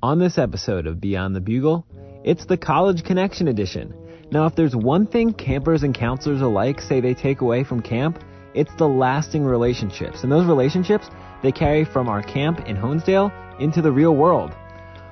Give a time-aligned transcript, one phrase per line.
[0.00, 1.84] On this episode of Beyond the Bugle,
[2.22, 3.92] it's the College Connection Edition.
[4.30, 8.22] Now, if there's one thing campers and counselors alike say they take away from camp,
[8.54, 10.22] it's the lasting relationships.
[10.22, 11.10] And those relationships
[11.42, 14.52] they carry from our camp in Honesdale into the real world.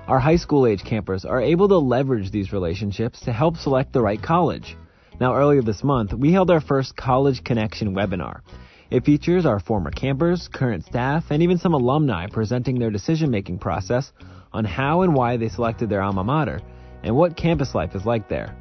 [0.07, 4.03] Our high school age campers are able to leverage these relationships to help select the
[4.03, 4.77] right college.
[5.19, 8.43] Now, earlier this month, we held our first College Connection webinar.
[8.89, 13.59] It features our former campers, current staff, and even some alumni presenting their decision making
[13.59, 14.13] process
[14.57, 16.63] on how and why they selected their alma mater
[17.03, 18.57] and what campus life is like there.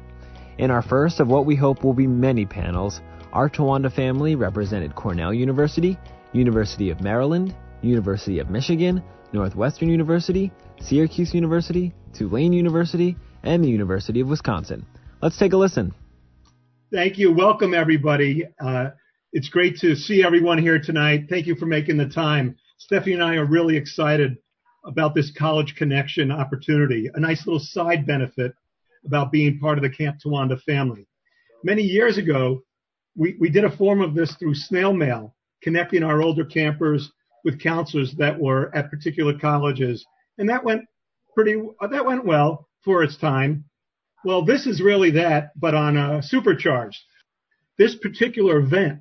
[0.58, 3.00] In our first of what we hope will be many panels,
[3.32, 5.98] our Towanda family represented Cornell University,
[6.34, 14.20] University of Maryland, University of Michigan, Northwestern University, Syracuse University, Tulane University, and the University
[14.20, 14.84] of Wisconsin.
[15.22, 15.94] Let's take a listen.
[16.92, 17.32] Thank you.
[17.32, 18.44] Welcome, everybody.
[18.60, 18.90] Uh,
[19.32, 21.24] it's great to see everyone here tonight.
[21.30, 22.56] Thank you for making the time.
[22.76, 24.36] Stephanie and I are really excited
[24.86, 28.52] about this college connection opportunity, a nice little side benefit
[29.04, 31.06] about being part of the Camp Towanda family.
[31.64, 32.62] Many years ago,
[33.16, 37.10] we, we did a form of this through snail mail, connecting our older campers
[37.44, 40.04] with counselors that were at particular colleges.
[40.38, 40.82] And that went
[41.34, 43.64] pretty, that went well for its time.
[44.24, 46.98] Well, this is really that, but on a supercharged.
[47.78, 49.00] This particular event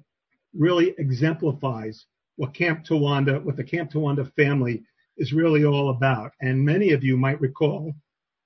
[0.53, 4.83] really exemplifies what Camp Towanda, what the Camp Towanda family
[5.17, 6.31] is really all about.
[6.41, 7.94] And many of you might recall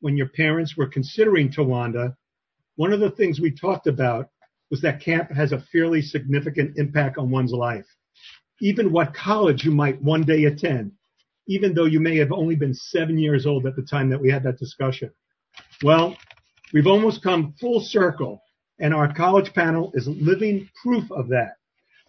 [0.02, 2.16] when your parents were considering Towanda,
[2.76, 4.30] one of the things we talked about
[4.72, 7.86] was that camp has a fairly significant impact on one's life
[8.62, 10.92] even what college you might one day attend,
[11.48, 14.30] even though you may have only been seven years old at the time that we
[14.30, 15.12] had that discussion.
[15.84, 16.16] Well,
[16.74, 18.42] we've almost come full circle,
[18.80, 21.54] and our college panel is living proof of that.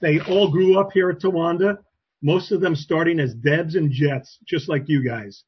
[0.01, 1.79] They all grew up here at Towanda,
[2.23, 5.45] most of them starting as Debs and Jets, just like you guys.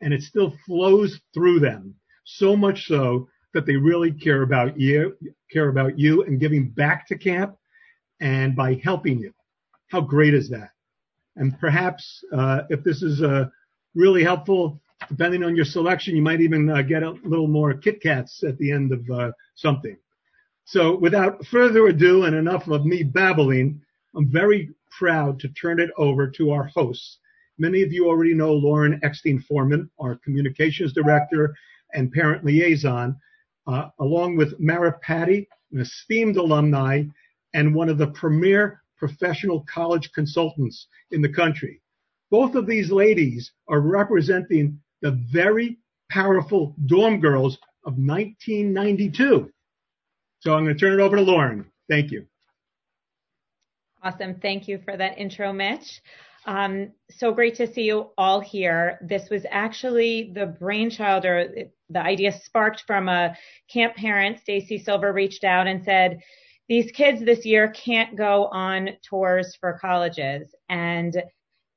[0.00, 5.16] And it still flows through them, so much so that they really care about you,
[5.50, 7.56] care about you and giving back to camp
[8.20, 9.32] and by helping you.
[9.88, 10.70] How great is that?
[11.36, 13.48] And perhaps uh, if this is uh,
[13.94, 18.00] really helpful, depending on your selection, you might even uh, get a little more Kit
[18.00, 19.96] Kats at the end of uh, something.
[20.64, 23.82] So without further ado and enough of me babbling,
[24.14, 27.18] I'm very proud to turn it over to our hosts.
[27.58, 31.54] Many of you already know Lauren Eckstein Foreman, our communications director
[31.92, 33.16] and parent liaison,
[33.66, 37.04] uh, along with Mara Patty, an esteemed alumni
[37.54, 41.80] and one of the premier professional college consultants in the country.
[42.30, 45.78] Both of these ladies are representing the very
[46.10, 49.50] powerful dorm girls of 1992.
[50.40, 51.70] So I'm going to turn it over to Lauren.
[51.88, 52.26] Thank you.
[54.02, 54.34] Awesome.
[54.40, 56.00] Thank you for that intro, Mitch.
[56.44, 58.98] Um, so great to see you all here.
[59.00, 63.36] This was actually the brainchild or the idea sparked from a
[63.72, 64.40] camp parent.
[64.40, 66.20] Stacy Silver reached out and said,
[66.68, 70.52] these kids this year can't go on tours for colleges.
[70.68, 71.22] And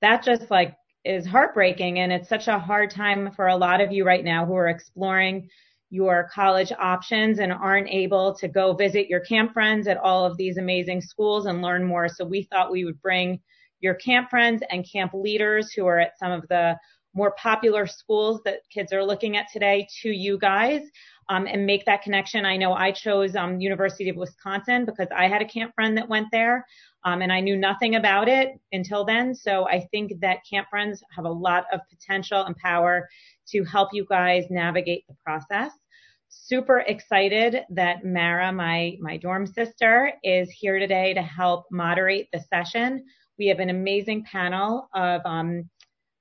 [0.02, 2.00] that just like is heartbreaking.
[2.00, 4.68] And it's such a hard time for a lot of you right now who are
[4.70, 5.50] exploring
[5.90, 10.38] your college options and aren't able to go visit your camp friends at all of
[10.38, 12.10] these amazing schools and learn more.
[12.10, 13.40] So we thought we would bring
[13.80, 16.78] your camp friends and camp leaders who are at some of the
[17.14, 20.82] more popular schools that kids are looking at today to you guys
[21.30, 22.46] um, and make that connection.
[22.46, 26.10] I know I chose um, University of Wisconsin because I had a camp friend that
[26.10, 26.66] went there,
[27.04, 29.34] um, and I knew nothing about it until then.
[29.34, 33.08] So I think that camp friends have a lot of potential and power
[33.52, 35.72] to help you guys navigate the process.
[36.30, 42.40] Super excited that Mara, my my dorm sister, is here today to help moderate the
[42.40, 43.06] session.
[43.38, 45.70] We have an amazing panel of um,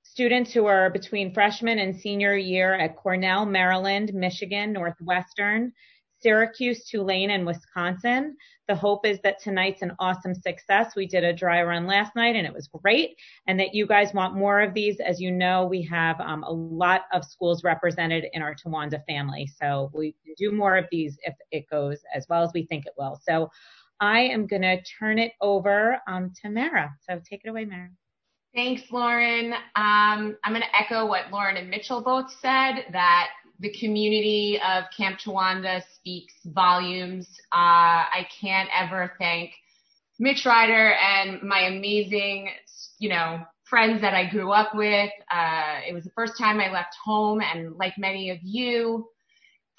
[0.03, 5.73] students who are between freshman and senior year at Cornell, Maryland, Michigan, Northwestern,
[6.21, 8.35] Syracuse, Tulane, and Wisconsin.
[8.67, 10.95] The hope is that tonight's an awesome success.
[10.95, 13.15] We did a dry run last night and it was great,
[13.47, 14.99] and that you guys want more of these.
[14.99, 19.45] As you know, we have um, a lot of schools represented in our Towanda family,
[19.45, 22.85] so we can do more of these if it goes as well as we think
[22.85, 23.19] it will.
[23.27, 23.49] So
[23.99, 26.93] I am going to turn it over um, to Mara.
[27.07, 27.89] So take it away, Mara.
[28.53, 29.53] Thanks, Lauren.
[29.53, 33.29] Um, I'm going to echo what Lauren and Mitchell both said, that
[33.59, 37.27] the community of Camp Towanda speaks volumes.
[37.51, 39.51] Uh, I can't ever thank
[40.19, 42.49] Mitch Reiter and my amazing,
[42.99, 45.11] you know, friends that I grew up with.
[45.31, 49.09] Uh, it was the first time I left home, and like many of you,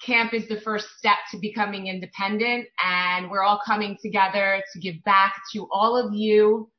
[0.01, 5.03] camp is the first step to becoming independent, and we're all coming together to give
[5.03, 6.69] back to all of you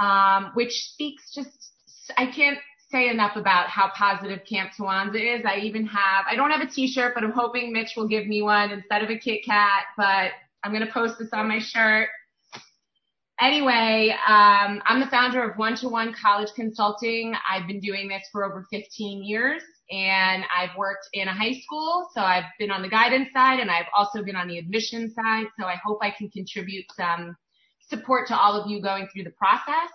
[0.00, 1.72] um, which speaks just,
[2.16, 2.58] I can't
[2.92, 5.44] say enough about how positive Camp Towanda is.
[5.44, 8.42] I even have, I don't have a t-shirt, but I'm hoping Mitch will give me
[8.42, 10.30] one instead of a Kit Kat, but
[10.62, 12.08] I'm going to post this on my shirt.
[13.40, 17.34] Anyway, um, I'm the founder of One to One College Consulting.
[17.50, 22.08] I've been doing this for over 15 years and I've worked in a high school.
[22.14, 25.46] So I've been on the guidance side and I've also been on the admission side.
[25.58, 27.34] So I hope I can contribute some
[27.88, 29.90] support to all of you going through the process.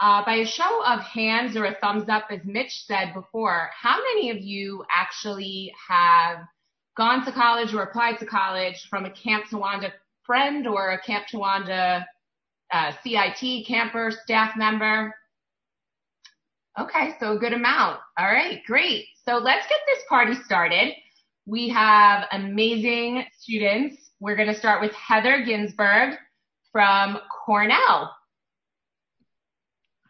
[0.00, 3.96] Uh, by a show of hands or a thumbs up, as Mitch said before, how
[3.96, 6.38] many of you actually have
[6.96, 9.92] gone to college or applied to college from a Camp Towanda
[10.24, 12.04] friend or a Camp Towanda
[12.72, 15.12] uh, CIT camper, staff member?
[16.78, 17.98] Okay, so a good amount.
[18.16, 19.06] All right, great.
[19.24, 20.94] So let's get this party started.
[21.44, 24.10] We have amazing students.
[24.20, 26.14] We're going to start with Heather Ginsberg
[26.70, 28.14] from Cornell.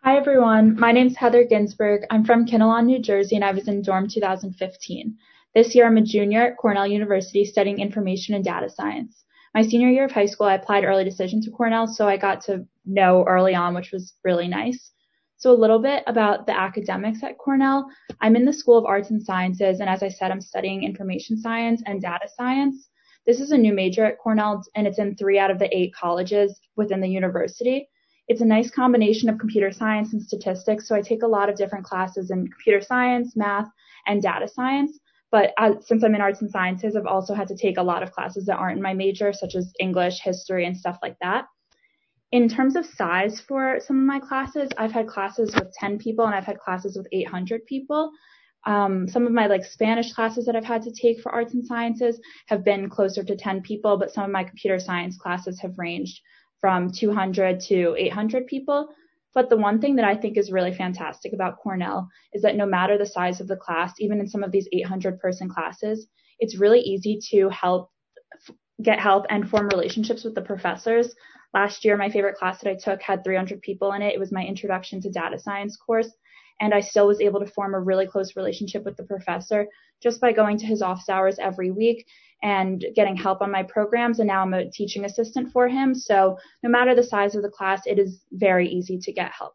[0.05, 2.03] Hi everyone, my name is Heather Ginsberg.
[2.09, 5.17] I'm from Kinnelon, New Jersey, and I was in dorm 2015.
[5.57, 9.25] This year I'm a junior at Cornell University studying information and data science.
[9.55, 12.41] My senior year of high school, I applied early decision to Cornell, so I got
[12.43, 14.93] to know early on, which was really nice.
[15.37, 17.91] So a little bit about the academics at Cornell.
[18.21, 21.37] I'm in the School of Arts and Sciences, and as I said, I'm studying information
[21.37, 22.89] science and data science.
[23.27, 25.93] This is a new major at Cornell, and it's in three out of the eight
[25.93, 27.89] colleges within the university.
[28.29, 30.87] It's a nice combination of computer science and statistics.
[30.87, 33.69] So I take a lot of different classes in computer science, math,
[34.07, 34.99] and data science.
[35.31, 38.03] But uh, since I'm in arts and sciences, I've also had to take a lot
[38.03, 41.47] of classes that aren't in my major, such as English, history, and stuff like that.
[42.31, 46.27] In terms of size for some of my classes, I've had classes with 10 people
[46.27, 48.11] and I've had classes with 800 people.
[48.67, 51.65] Um, some of my like Spanish classes that I've had to take for arts and
[51.65, 55.79] sciences have been closer to 10 people, but some of my computer science classes have
[55.79, 56.21] ranged
[56.61, 58.89] from 200 to 800 people.
[59.35, 62.67] But the one thing that I think is really fantastic about Cornell is that no
[62.67, 66.09] matter the size of the class, even in some of these 800 person classes,
[66.41, 67.91] it's really easy to help
[68.83, 71.15] get help and form relationships with the professors.
[71.55, 74.15] Last year, my favorite class that I took had 300 people in it.
[74.15, 76.11] It was my introduction to data science course.
[76.61, 79.67] And I still was able to form a really close relationship with the professor
[80.03, 82.07] just by going to his office hours every week
[82.43, 84.19] and getting help on my programs.
[84.19, 85.95] And now I'm a teaching assistant for him.
[85.95, 89.55] So no matter the size of the class, it is very easy to get help.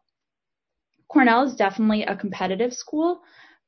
[1.08, 3.20] Cornell is definitely a competitive school,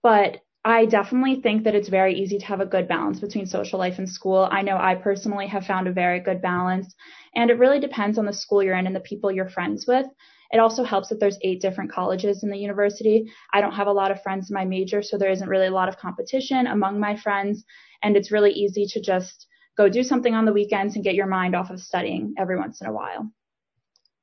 [0.02, 3.78] but I definitely think that it's very easy to have a good balance between social
[3.78, 4.48] life and school.
[4.50, 6.92] I know I personally have found a very good balance,
[7.36, 10.06] and it really depends on the school you're in and the people you're friends with.
[10.50, 13.30] It also helps that there's eight different colleges in the university.
[13.52, 15.72] I don't have a lot of friends in my major, so there isn't really a
[15.72, 17.64] lot of competition among my friends
[18.02, 19.46] and it's really easy to just
[19.76, 22.80] go do something on the weekends and get your mind off of studying every once
[22.80, 23.30] in a while.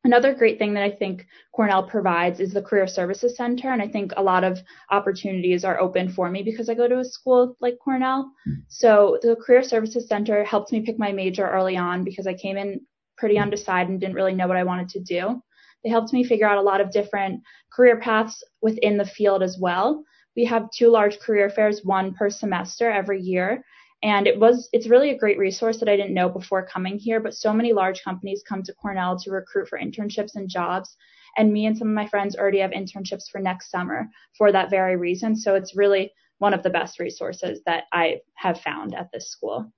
[0.06, 1.26] Another great thing that I think
[1.56, 4.60] Cornell provides is the Career Services Center, and I think a lot of
[4.92, 8.30] opportunities are open for me because I go to a school like Cornell.
[8.68, 12.58] So the Career Services Center helped me pick my major early on because I came
[12.58, 12.82] in
[13.18, 15.42] pretty undecided and didn't really know what I wanted to do.
[15.84, 17.42] They helped me figure out a lot of different
[17.72, 20.04] career paths within the field as well.
[20.36, 23.64] We have two large career fairs, one per semester every year.
[24.04, 27.22] And it was, it's really a great resource that I didn't know before coming here,
[27.22, 30.98] but so many large companies come to Cornell to recruit for internships and jobs.
[31.38, 34.70] And me and some of my friends already have internships for next summer for that
[34.70, 35.36] very reason.
[35.36, 39.72] So it's really one of the best resources that I have found at this school.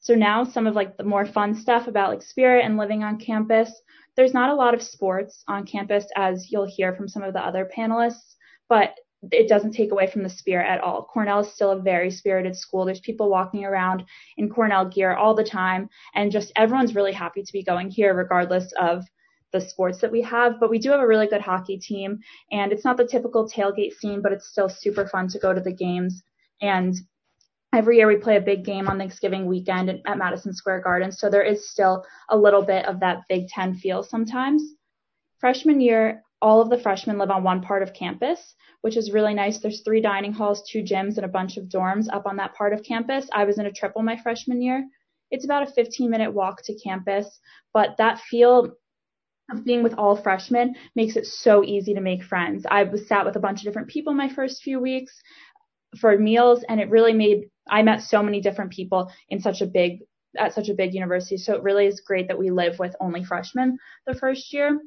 [0.00, 3.18] So now some of like the more fun stuff about like spirit and living on
[3.18, 3.70] campus.
[4.16, 7.44] There's not a lot of sports on campus as you'll hear from some of the
[7.44, 8.36] other panelists,
[8.68, 8.94] but
[9.32, 11.04] it doesn't take away from the spirit at all.
[11.04, 12.84] Cornell is still a very spirited school.
[12.84, 14.04] There's people walking around
[14.36, 18.14] in Cornell gear all the time, and just everyone's really happy to be going here,
[18.14, 19.04] regardless of
[19.52, 20.58] the sports that we have.
[20.60, 22.18] But we do have a really good hockey team,
[22.52, 25.60] and it's not the typical tailgate scene, but it's still super fun to go to
[25.60, 26.22] the games.
[26.60, 26.94] And
[27.72, 31.30] every year we play a big game on Thanksgiving weekend at Madison Square Garden, so
[31.30, 34.62] there is still a little bit of that Big Ten feel sometimes.
[35.38, 39.34] Freshman year, all of the freshmen live on one part of campus, which is really
[39.34, 39.58] nice.
[39.58, 42.72] There's three dining halls, two gyms, and a bunch of dorms up on that part
[42.72, 43.28] of campus.
[43.32, 44.86] I was in a triple my freshman year.
[45.30, 47.40] It's about a 15 minute walk to campus,
[47.72, 48.76] but that feel
[49.50, 52.66] of being with all freshmen makes it so easy to make friends.
[52.68, 55.20] I was sat with a bunch of different people my first few weeks
[56.00, 59.66] for meals, and it really made I met so many different people in such a
[59.66, 60.00] big
[60.38, 61.36] at such a big university.
[61.38, 64.78] So it really is great that we live with only freshmen the first year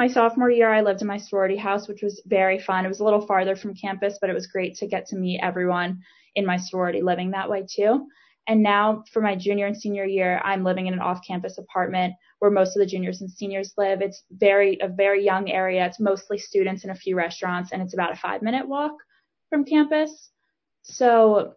[0.00, 2.86] my sophomore year, I lived in my sorority house, which was very fun.
[2.86, 5.40] It was a little farther from campus, but it was great to get to meet
[5.42, 6.00] everyone
[6.36, 8.06] in my sorority living that way too.
[8.46, 12.14] And now for my junior and senior year, I'm living in an off campus apartment
[12.38, 14.00] where most of the juniors and seniors live.
[14.00, 15.84] It's very a very young area.
[15.84, 18.92] It's mostly students and a few restaurants, and it's about a five minute walk
[19.50, 20.30] from campus.
[20.80, 21.56] So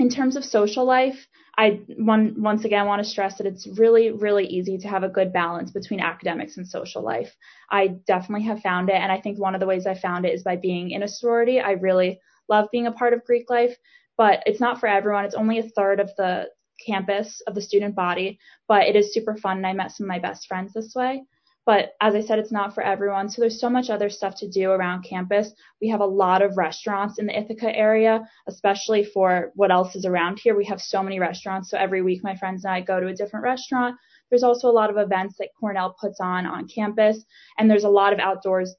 [0.00, 1.28] in terms of social life,
[1.58, 5.10] I one, once again want to stress that it's really, really easy to have a
[5.10, 7.36] good balance between academics and social life.
[7.70, 10.32] I definitely have found it, and I think one of the ways I found it
[10.32, 11.60] is by being in a sorority.
[11.60, 13.76] I really love being a part of Greek life,
[14.16, 15.26] but it's not for everyone.
[15.26, 16.48] It's only a third of the
[16.86, 18.38] campus of the student body,
[18.68, 21.24] but it is super fun, and I met some of my best friends this way.
[21.70, 23.28] But as I said, it's not for everyone.
[23.28, 25.52] So there's so much other stuff to do around campus.
[25.80, 30.04] We have a lot of restaurants in the Ithaca area, especially for what else is
[30.04, 30.56] around here.
[30.56, 31.70] We have so many restaurants.
[31.70, 33.94] So every week, my friends and I go to a different restaurant.
[34.30, 37.24] There's also a lot of events that Cornell puts on on campus,
[37.56, 38.74] and there's a lot of outdoors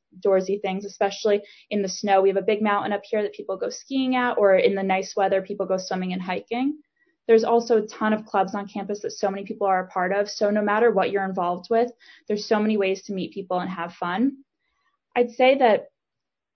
[0.62, 2.22] things, especially in the snow.
[2.22, 4.84] We have a big mountain up here that people go skiing at, or in the
[4.84, 6.78] nice weather, people go swimming and hiking.
[7.28, 10.12] There's also a ton of clubs on campus that so many people are a part
[10.12, 10.30] of.
[10.30, 11.92] So no matter what you're involved with,
[12.28, 14.38] there's so many ways to meet people and have fun.
[15.16, 15.88] I'd say that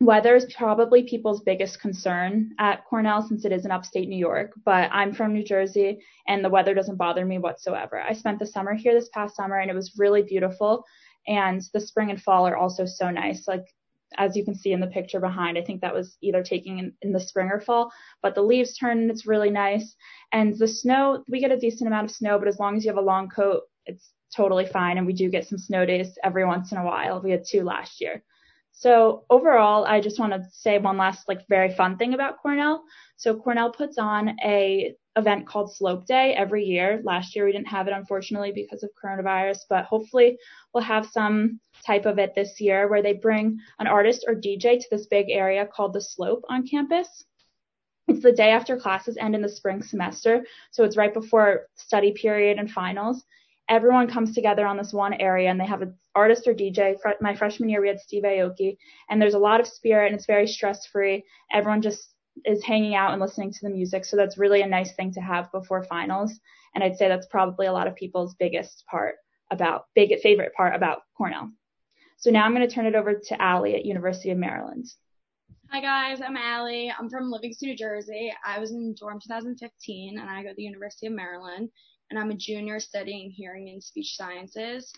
[0.01, 4.51] weather is probably people's biggest concern at Cornell since it is in upstate New York,
[4.65, 8.01] but I'm from New Jersey and the weather doesn't bother me whatsoever.
[8.01, 10.83] I spent the summer here this past summer and it was really beautiful
[11.27, 13.47] and the spring and fall are also so nice.
[13.47, 13.65] Like
[14.17, 16.93] as you can see in the picture behind, I think that was either taking in,
[17.01, 17.91] in the spring or fall,
[18.21, 19.95] but the leaves turn and it's really nice.
[20.31, 22.91] And the snow, we get a decent amount of snow, but as long as you
[22.91, 24.97] have a long coat, it's totally fine.
[24.97, 27.21] And we do get some snow days every once in a while.
[27.21, 28.23] We had two last year.
[28.71, 32.83] So overall, I just want to say one last like very fun thing about Cornell.
[33.15, 37.01] So Cornell puts on a event called Slope Day every year.
[37.03, 40.37] Last year we didn't have it unfortunately because of coronavirus, but hopefully
[40.73, 44.79] we'll have some type of it this year where they bring an artist or DJ
[44.79, 47.25] to this big area called the Slope on campus.
[48.07, 52.11] It's the day after classes end in the spring semester, so it's right before study
[52.11, 53.25] period and finals
[53.69, 56.95] everyone comes together on this one area and they have an artist or DJ.
[57.21, 58.77] My freshman year, we had Steve Aoki,
[59.09, 61.23] and there's a lot of spirit and it's very stress free.
[61.51, 64.05] Everyone just is hanging out and listening to the music.
[64.05, 66.39] So that's really a nice thing to have before finals.
[66.73, 69.15] And I'd say that's probably a lot of people's biggest part
[69.51, 71.51] about, big favorite part about Cornell.
[72.17, 74.85] So now I'm going to turn it over to Allie at University of Maryland.
[75.71, 76.93] Hi guys, I'm Allie.
[76.97, 78.31] I'm from Livingston, New Jersey.
[78.45, 81.69] I was in dorm 2015 and I go to the University of Maryland
[82.09, 84.93] and I'm a junior studying hearing and speech sciences.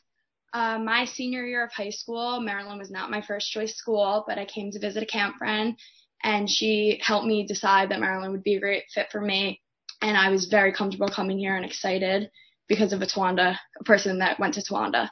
[0.53, 4.37] Uh, my senior year of high school, Maryland was not my first choice school, but
[4.37, 5.77] I came to visit a camp friend
[6.23, 9.61] and she helped me decide that Maryland would be a great fit for me.
[10.01, 12.29] And I was very comfortable coming here and excited
[12.67, 15.09] because of a Towanda, a person that went to Towanda.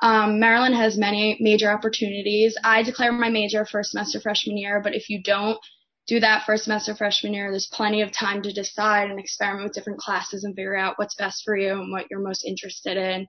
[0.00, 2.56] Um, Maryland has many major opportunities.
[2.62, 5.58] I declare my major first semester freshman year, but if you don't,
[6.06, 7.50] do that first semester freshman year.
[7.50, 11.14] There's plenty of time to decide and experiment with different classes and figure out what's
[11.16, 13.26] best for you and what you're most interested in.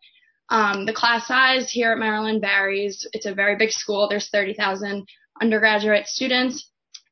[0.50, 3.06] Um, the class size here at Maryland varies.
[3.14, 4.08] It's a very big school.
[4.08, 5.06] There's 30,000
[5.42, 6.69] undergraduate students,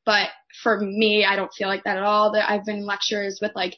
[0.08, 0.30] but
[0.62, 2.34] for me, I don't feel like that at all.
[2.34, 3.76] I've been in lectures with like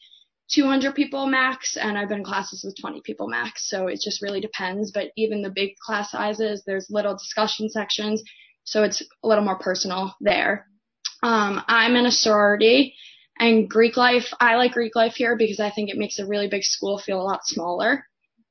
[0.52, 3.68] 200 people max, and I've been in classes with 20 people max.
[3.68, 4.92] So it just really depends.
[4.92, 8.22] But even the big class sizes, there's little discussion sections,
[8.62, 10.68] so it's a little more personal there.
[11.24, 12.94] Um, I'm in a sorority
[13.40, 16.46] and Greek life, I like Greek life here because I think it makes a really
[16.46, 18.06] big school feel a lot smaller.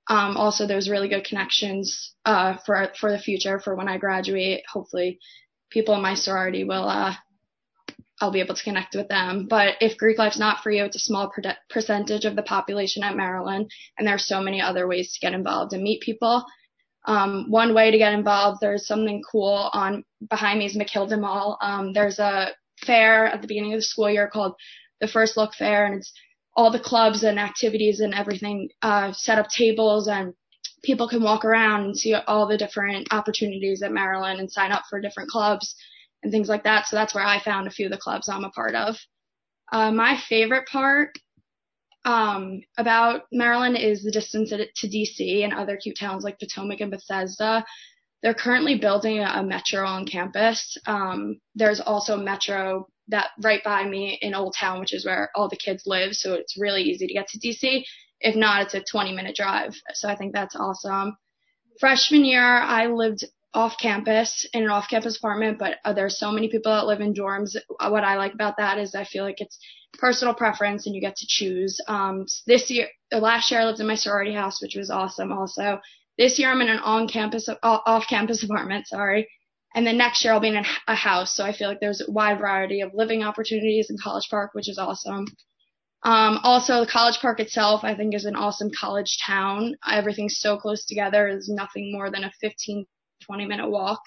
[0.10, 4.64] Um, also, there's really good connections uh, for for the future for when I graduate.
[4.70, 5.20] Hopefully,
[5.70, 7.14] people in my sorority will uh,
[8.22, 9.48] I'll be able to connect with them.
[9.50, 13.04] But if Greek life's not for you, it's a small per- percentage of the population
[13.04, 16.46] at Maryland, and there are so many other ways to get involved and meet people.
[17.06, 21.58] Um, one way to get involved, there's something cool on behind me is McKeldin Mall.
[21.62, 22.50] Um, there's a
[22.86, 24.54] fair at the beginning of the school year called
[25.00, 26.12] the First Look Fair, and it's
[26.56, 30.34] all the clubs and activities and everything uh, set up tables and
[30.84, 34.84] people can walk around and see all the different opportunities at Maryland and sign up
[34.90, 35.76] for different clubs
[36.24, 36.88] and things like that.
[36.88, 38.96] So that's where I found a few of the clubs I'm a part of.
[39.72, 41.18] Uh, my favorite part
[42.06, 46.92] um, about Maryland is the distance to DC and other cute towns like Potomac and
[46.92, 47.66] Bethesda.
[48.22, 50.78] They're currently building a, metro on campus.
[50.86, 55.30] Um, there's also a metro that right by me in Old Town, which is where
[55.36, 56.14] all the kids live.
[56.14, 57.84] So it's really easy to get to DC.
[58.20, 59.74] If not, it's a 20 minute drive.
[59.94, 61.16] So I think that's awesome.
[61.80, 66.32] Freshman year, I lived off campus in an off campus apartment, but uh, there's so
[66.32, 67.56] many people that live in dorms.
[67.80, 69.60] What I like about that is I feel like it's
[69.98, 71.80] personal preference and you get to choose.
[71.88, 75.80] Um, this year, last year I lived in my sorority house, which was awesome also.
[76.18, 79.28] This year I'm in an on-campus, off-campus apartment, sorry.
[79.76, 81.36] And then next year I'll be in a house.
[81.36, 84.70] So I feel like there's a wide variety of living opportunities in College Park, which
[84.70, 85.26] is awesome.
[86.04, 89.76] Um, also, the College Park itself, I think, is an awesome college town.
[89.90, 91.28] Everything's so close together.
[91.30, 92.86] There's nothing more than a 15,
[93.22, 94.02] 20 minute walk.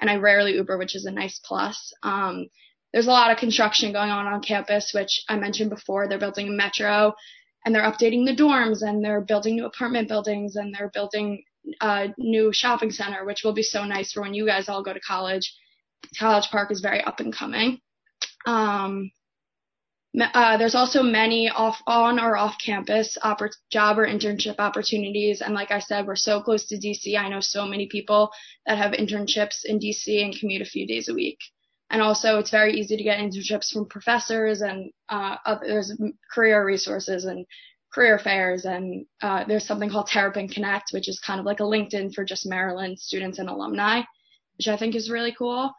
[0.00, 1.92] And I rarely Uber, which is a nice plus.
[2.02, 2.48] Um,
[2.92, 6.08] there's a lot of construction going on on campus, which I mentioned before.
[6.08, 7.14] They're building a metro
[7.64, 11.42] and they're updating the dorms and they're building new apartment buildings and they're building
[11.80, 14.92] a new shopping center, which will be so nice for when you guys all go
[14.92, 15.52] to college.
[16.18, 17.80] College Park is very up and coming.
[18.46, 19.10] Um,
[20.20, 25.42] uh, there's also many off on or off campus oppor- job or internship opportunities.
[25.42, 27.18] And like I said, we're so close to DC.
[27.18, 28.30] I know so many people
[28.66, 31.38] that have internships in DC and commute a few days a week.
[31.90, 35.96] And also, it's very easy to get internships from professors and uh, there's
[36.32, 37.46] career resources and
[37.92, 38.64] career fairs.
[38.64, 42.24] And uh, there's something called Terrapin Connect, which is kind of like a LinkedIn for
[42.24, 44.02] just Maryland students and alumni,
[44.56, 45.72] which I think is really cool.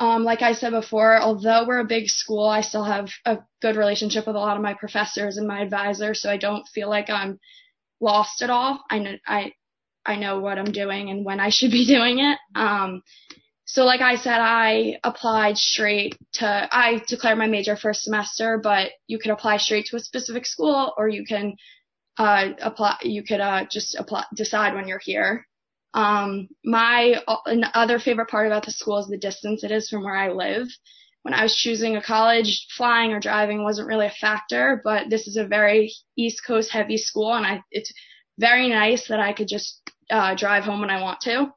[0.00, 3.76] Um, like I said before, although we're a big school, I still have a good
[3.76, 7.10] relationship with a lot of my professors and my advisors, so I don't feel like
[7.10, 7.38] I'm
[8.00, 8.82] lost at all.
[8.90, 9.52] I know, I,
[10.06, 12.38] I know what I'm doing and when I should be doing it.
[12.54, 13.02] Um,
[13.66, 18.92] so like I said, I applied straight to, I declared my major first semester, but
[19.06, 21.56] you can apply straight to a specific school or you can,
[22.16, 25.46] uh, apply, you could, uh, just apply, decide when you're here.
[25.94, 27.20] Um, my
[27.74, 30.68] other favorite part about the school is the distance it is from where I live.
[31.22, 35.26] When I was choosing a college, flying or driving wasn't really a factor, but this
[35.26, 37.92] is a very East Coast heavy school, and I it's
[38.38, 41.52] very nice that I could just uh, drive home when I want to,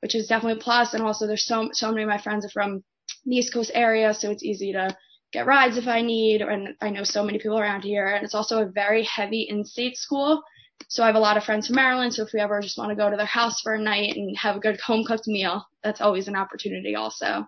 [0.00, 0.92] which is definitely a plus.
[0.92, 2.82] And also, there's so so many of my friends are from
[3.24, 4.96] the East Coast area, so it's easy to
[5.32, 8.06] get rides if I need, and I know so many people around here.
[8.08, 10.42] And it's also a very heavy in-state school,
[10.88, 12.14] so I have a lot of friends from Maryland.
[12.14, 14.36] So if we ever just want to go to their house for a night and
[14.36, 17.46] have a good home cooked meal, that's always an opportunity also.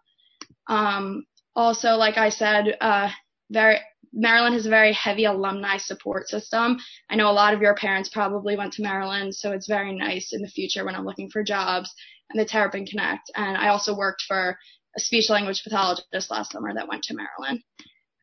[0.68, 3.11] Um, also, like I said, uh,
[3.50, 3.78] very,
[4.12, 6.78] Maryland has a very heavy alumni support system.
[7.11, 10.32] I know a lot of your parents probably went to Maryland, so it's very nice
[10.32, 11.92] in the future when I'm looking for jobs
[12.30, 13.30] and the Terrapin Connect.
[13.35, 14.58] And I also worked for
[14.97, 17.62] a speech language pathologist last summer that went to Maryland.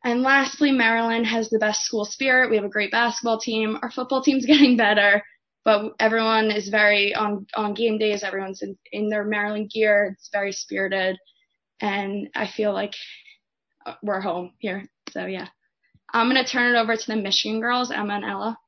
[0.06, 2.48] And lastly, Maryland has the best school spirit.
[2.48, 3.76] We have a great basketball team.
[3.82, 5.20] Our football team's getting better,
[5.64, 8.22] but everyone is very on on game days.
[8.22, 10.14] Everyone's in, in their Maryland gear.
[10.16, 11.16] It's very spirited,
[11.80, 12.94] and I feel like
[13.84, 14.86] uh, we're home here.
[15.10, 15.48] So yeah,
[16.12, 18.58] I'm gonna turn it over to the Michigan girls, Emma and Ella.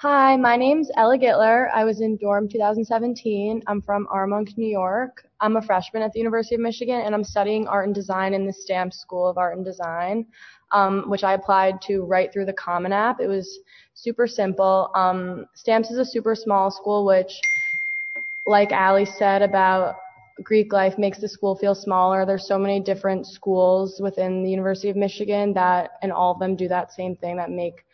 [0.00, 1.70] Hi, my name's Ella Gittler.
[1.72, 3.62] I was in dorm 2017.
[3.66, 5.26] I'm from Armonk, New York.
[5.40, 8.46] I'm a freshman at the University of Michigan and I'm studying art and design in
[8.46, 10.26] the Stamps School of Art and Design,
[10.70, 13.22] um, which I applied to right through the Common App.
[13.22, 13.60] It was
[13.94, 14.90] super simple.
[14.94, 17.32] Um, Stamps is a super small school, which,
[18.46, 19.96] like Allie said about
[20.42, 22.26] Greek life, makes the school feel smaller.
[22.26, 26.54] There's so many different schools within the University of Michigan that, and all of them
[26.54, 27.85] do that same thing that make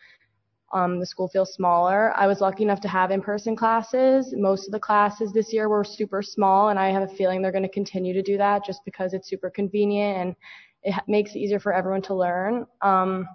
[0.73, 2.11] um, the school feels smaller.
[2.17, 4.33] I was lucky enough to have in-person classes.
[4.35, 7.51] Most of the classes this year were super small, and I have a feeling they're
[7.51, 10.35] going to continue to do that just because it's super convenient and
[10.83, 12.65] it makes it easier for everyone to learn.
[12.81, 13.27] Um,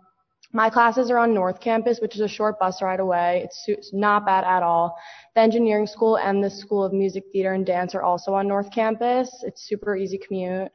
[0.53, 3.43] my classes are on North Campus, which is a short bus ride away.
[3.45, 4.97] It's, it's not bad at all.
[5.35, 8.71] The engineering school and the School of Music, Theater, and Dance are also on North
[8.73, 9.31] Campus.
[9.43, 10.73] It's super easy commute.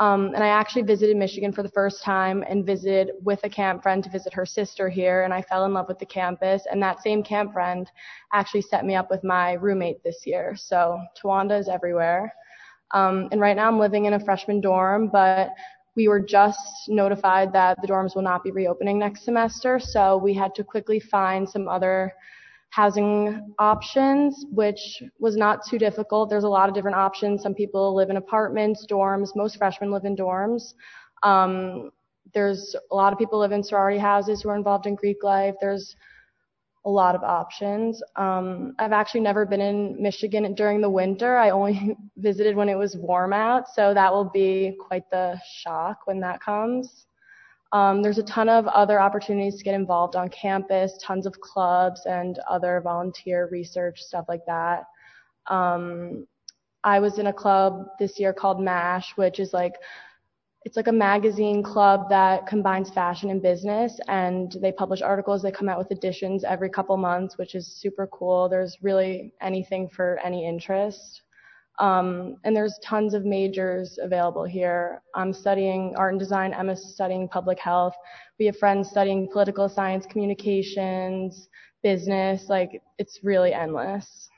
[0.00, 3.82] Um, and I actually visited Michigan for the first time and visited with a camp
[3.82, 5.24] friend to visit her sister here.
[5.24, 6.62] And I fell in love with the campus.
[6.70, 7.88] And that same camp friend
[8.32, 10.56] actually set me up with my roommate this year.
[10.56, 12.34] So Towanda is everywhere.
[12.92, 15.50] Um, and right now I'm living in a freshman dorm, but
[15.96, 19.78] we were just notified that the dorms will not be reopening next semester.
[19.78, 22.14] So we had to quickly find some other
[22.70, 26.30] housing options, which was not too difficult.
[26.30, 27.42] There's a lot of different options.
[27.42, 29.34] Some people live in apartments, dorms.
[29.34, 30.74] Most freshmen live in dorms.
[31.22, 31.90] Um,
[32.32, 35.54] there's a lot of people live in sorority houses who are involved in Greek life.
[35.60, 35.96] There's
[36.86, 38.02] a lot of options.
[38.16, 41.36] Um, I've actually never been in Michigan during the winter.
[41.36, 46.06] I only visited when it was warm out, so that will be quite the shock
[46.06, 47.06] when that comes.
[47.72, 52.02] Um, there's a ton of other opportunities to get involved on campus, tons of clubs
[52.06, 54.84] and other volunteer research, stuff like that.
[55.46, 56.26] Um,
[56.82, 59.74] I was in a club this year called MASH, which is like,
[60.64, 65.40] it's like a magazine club that combines fashion and business and they publish articles.
[65.40, 68.48] They come out with editions every couple months, which is super cool.
[68.48, 71.22] There's really anything for any interest.
[71.80, 75.02] Um, and there's tons of majors available here.
[75.14, 76.54] I'm studying art and design.
[76.54, 77.94] Emma's studying public health.
[78.38, 81.48] We have friends studying political science, communications,
[81.82, 82.48] business.
[82.48, 84.29] Like it's really endless.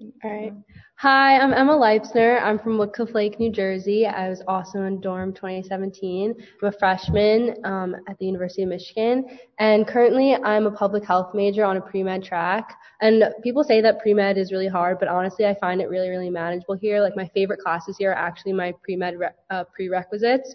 [0.00, 0.54] All right.
[0.96, 2.42] Hi, I'm Emma Leipsner.
[2.42, 4.06] I'm from Woodcliff Lake, New Jersey.
[4.06, 6.34] I was also in dorm 2017.
[6.62, 9.26] I'm a freshman um, at the University of Michigan,
[9.58, 12.74] and currently I'm a public health major on a pre-med track.
[13.02, 16.30] And people say that pre-med is really hard, but honestly, I find it really, really
[16.30, 17.02] manageable here.
[17.02, 20.54] Like my favorite classes here are actually my pre-med re- uh, prerequisites,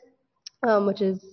[0.67, 1.23] um, which is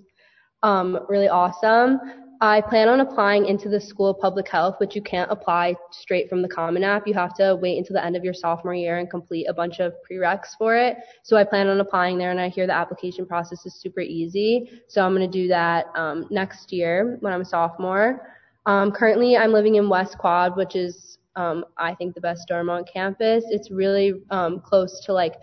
[0.62, 2.24] um, really awesome.
[2.44, 6.28] I plan on applying into the School of Public Health, which you can't apply straight
[6.28, 7.07] from the Common App.
[7.07, 9.80] You have to wait until the end of your sophomore year and complete a bunch
[9.80, 10.98] of prereqs for it.
[11.22, 14.83] So I plan on applying there, and I hear the application process is super easy.
[14.88, 18.28] So I'm going to do that um, next year when I'm a sophomore.
[18.66, 22.68] Um, currently, I'm living in West Quad, which is um, I think the best dorm
[22.68, 23.44] on campus.
[23.48, 25.37] It's really um, close to like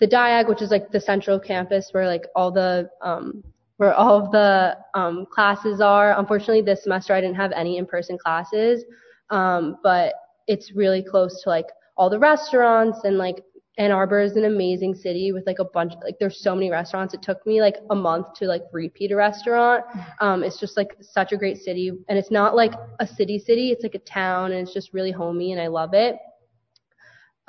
[0.00, 3.44] the Diag, which is like the central campus where like all the um,
[3.80, 6.18] where all of the um, classes are.
[6.18, 8.84] Unfortunately, this semester I didn't have any in-person classes,
[9.30, 10.12] um, but
[10.48, 11.64] it's really close to like
[11.96, 13.42] all the restaurants and like
[13.78, 17.14] Ann Arbor is an amazing city with like a bunch like there's so many restaurants.
[17.14, 19.82] It took me like a month to like repeat a restaurant.
[20.20, 23.70] Um, it's just like such a great city, and it's not like a city city.
[23.70, 26.16] It's like a town, and it's just really homey, and I love it.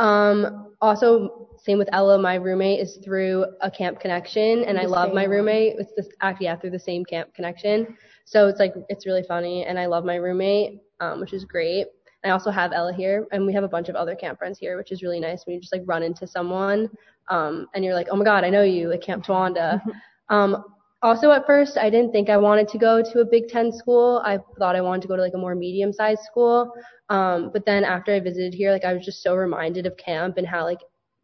[0.02, 5.14] Um, also, same with Ella, my roommate is through a camp connection, and I love
[5.14, 5.76] my roommate.
[5.78, 7.96] It's this actually yeah through the same camp connection.
[8.26, 11.86] So it's like it's really funny, and I love my roommate, um, which is great.
[12.24, 14.76] I also have Ella here, and we have a bunch of other camp friends here,
[14.76, 16.90] which is really nice when you just like run into someone,
[17.30, 19.80] um, and you're like, oh my god, I know you at Camp Towanda.
[20.30, 20.64] um,
[21.04, 24.22] also, at first, I didn't think I wanted to go to a Big Ten school.
[24.24, 26.72] I thought I wanted to go to like a more medium-sized school.
[27.10, 30.38] Um, but then after I visited here, like I was just so reminded of camp
[30.38, 30.80] and how like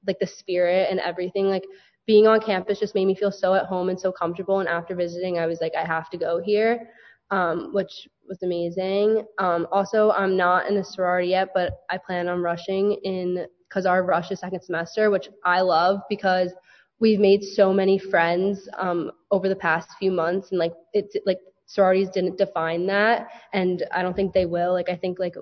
[0.05, 1.63] like the spirit and everything, like
[2.05, 4.59] being on campus just made me feel so at home and so comfortable.
[4.59, 6.89] And after visiting, I was like, I have to go here,
[7.29, 9.25] um, which was amazing.
[9.37, 13.85] Um, also, I'm not in a sorority yet, but I plan on rushing in because
[13.85, 16.53] our rush is second semester, which I love because
[16.99, 21.39] we've made so many friends um, over the past few months, and like it's like
[21.65, 24.73] sororities didn't define that, and I don't think they will.
[24.73, 25.35] Like I think like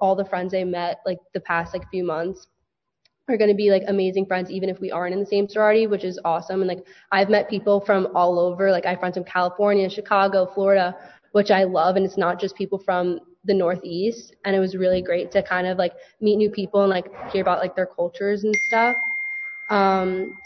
[0.00, 2.46] all the friends I met like the past like few months
[3.28, 5.86] are going to be like amazing friends even if we aren't in the same sorority
[5.86, 9.16] which is awesome and like i've met people from all over like i have friends
[9.16, 10.94] from california chicago florida
[11.32, 15.00] which i love and it's not just people from the northeast and it was really
[15.00, 18.44] great to kind of like meet new people and like hear about like their cultures
[18.44, 18.96] and stuff
[19.70, 20.36] um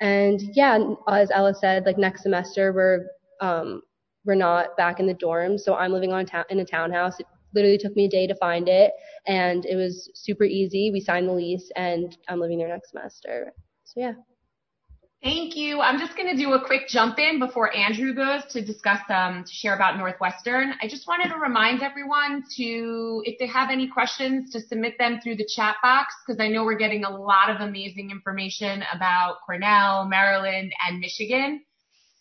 [0.00, 3.06] and yeah, as Ella said, like next semester we're
[3.40, 3.82] um,
[4.24, 7.20] we're not back in the dorms, so I'm living on a ta- in a townhouse.
[7.20, 8.92] It literally took me a day to find it,
[9.26, 10.90] and it was super easy.
[10.90, 13.52] We signed the lease, and I'm living there next semester.
[13.84, 14.12] So yeah.
[15.22, 15.82] Thank you.
[15.82, 19.44] I'm just going to do a quick jump in before Andrew goes to discuss, um,
[19.44, 20.72] to share about Northwestern.
[20.80, 25.20] I just wanted to remind everyone to, if they have any questions, to submit them
[25.22, 29.36] through the chat box because I know we're getting a lot of amazing information about
[29.44, 31.64] Cornell, Maryland, and Michigan.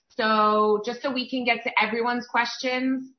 [0.09, 3.13] So just so we can get to everyone's questions,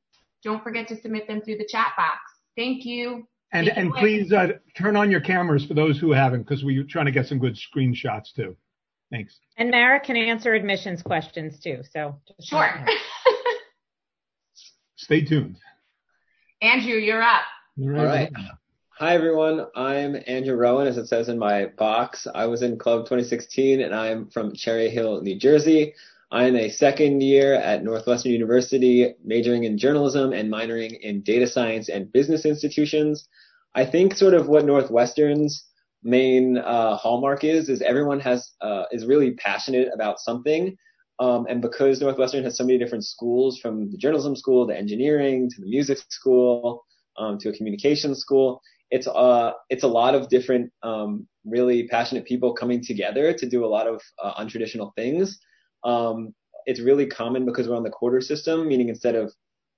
[0.45, 2.19] don't forget to submit them through the chat box.
[2.55, 3.27] Thank you.
[3.55, 7.07] And, and please uh, turn on your cameras for those who haven't because we're trying
[7.07, 8.57] to get some good screenshots too.
[9.11, 9.39] Thanks.
[9.57, 11.83] And Mara can answer admissions questions too.
[11.91, 12.87] So sure.
[14.97, 15.57] Stay tuned.
[16.63, 17.43] Andrew, you're up.
[17.81, 18.31] All right.
[18.99, 19.67] Hi everyone.
[19.75, 22.27] I'm Andrew Rowan, as it says in my box.
[22.33, 25.95] I was in Club 2016, and I'm from Cherry Hill, New Jersey.
[26.31, 31.89] I'm a second year at Northwestern University, majoring in journalism and minoring in data science
[31.89, 33.27] and business institutions.
[33.75, 35.65] I think sort of what Northwestern's
[36.03, 40.77] main uh, hallmark is is everyone has uh, is really passionate about something.
[41.19, 45.51] Um, and because Northwestern has so many different schools, from the journalism school to engineering
[45.51, 46.83] to the music school
[47.19, 52.25] um, to a communication school, it's uh it's a lot of different um, really passionate
[52.25, 55.39] people coming together to do a lot of uh, untraditional things.
[55.85, 56.35] Um,
[56.67, 59.33] it's really common because we're on the quarter system, meaning instead of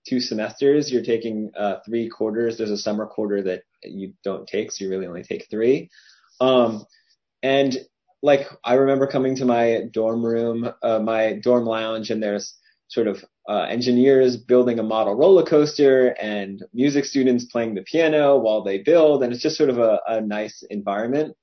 [0.08, 2.58] two semesters, you're taking uh, three quarters.
[2.58, 5.90] There's a summer quarter that you don't take, so you really only take three.
[6.40, 6.84] Um,
[7.42, 7.76] and
[8.22, 12.54] like I remember coming to my dorm room, uh, my dorm lounge, and there's
[12.88, 18.38] sort of uh, engineers building a model roller coaster and music students playing the piano
[18.38, 21.36] while they build, and it's just sort of a, a nice environment.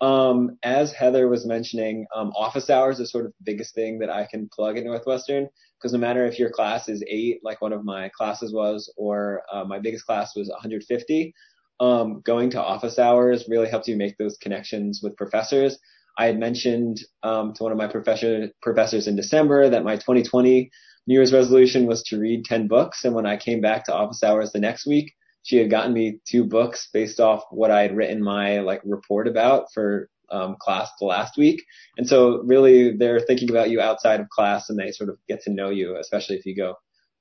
[0.00, 4.10] Um, as Heather was mentioning, um, office hours is sort of the biggest thing that
[4.10, 5.48] I can plug at Northwestern
[5.84, 9.42] because no matter if your class is eight, like one of my classes was, or
[9.52, 11.34] uh, my biggest class was 150,
[11.78, 15.78] um, going to office hours really helps you make those connections with professors.
[16.16, 20.70] I had mentioned um, to one of my professor, professors in December that my 2020
[21.06, 23.04] New Year's resolution was to read 10 books.
[23.04, 26.20] And when I came back to office hours the next week, she had gotten me
[26.26, 30.90] two books based off what I had written my like report about for um, class
[30.98, 31.64] the last week.
[31.96, 35.42] And so really they're thinking about you outside of class and they sort of get
[35.42, 36.74] to know you, especially if you go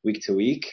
[0.03, 0.71] week to week.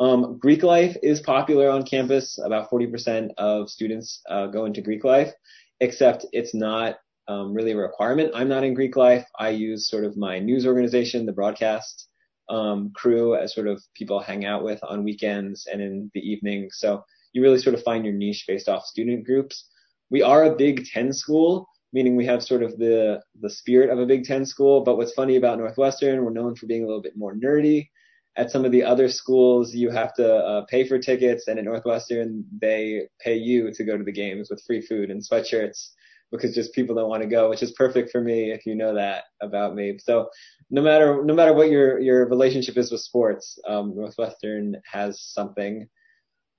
[0.00, 2.38] Um, Greek life is popular on campus.
[2.44, 5.32] About 40% of students uh, go into Greek life,
[5.80, 8.32] except it's not um, really a requirement.
[8.34, 9.26] I'm not in Greek life.
[9.38, 12.08] I use sort of my news organization, the broadcast
[12.48, 16.68] um, crew, as sort of people hang out with on weekends and in the evening.
[16.72, 19.68] So you really sort of find your niche based off student groups.
[20.10, 23.98] We are a Big Ten school, meaning we have sort of the the spirit of
[23.98, 24.82] a Big Ten school.
[24.82, 27.88] But what's funny about Northwestern, we're known for being a little bit more nerdy.
[28.36, 31.64] At some of the other schools, you have to uh, pay for tickets, and at
[31.64, 35.90] Northwestern, they pay you to go to the games with free food and sweatshirts
[36.30, 38.94] because just people don't want to go, which is perfect for me if you know
[38.94, 39.98] that about me.
[39.98, 40.28] So
[40.70, 45.88] no matter no matter what your your relationship is with sports, um, Northwestern has something.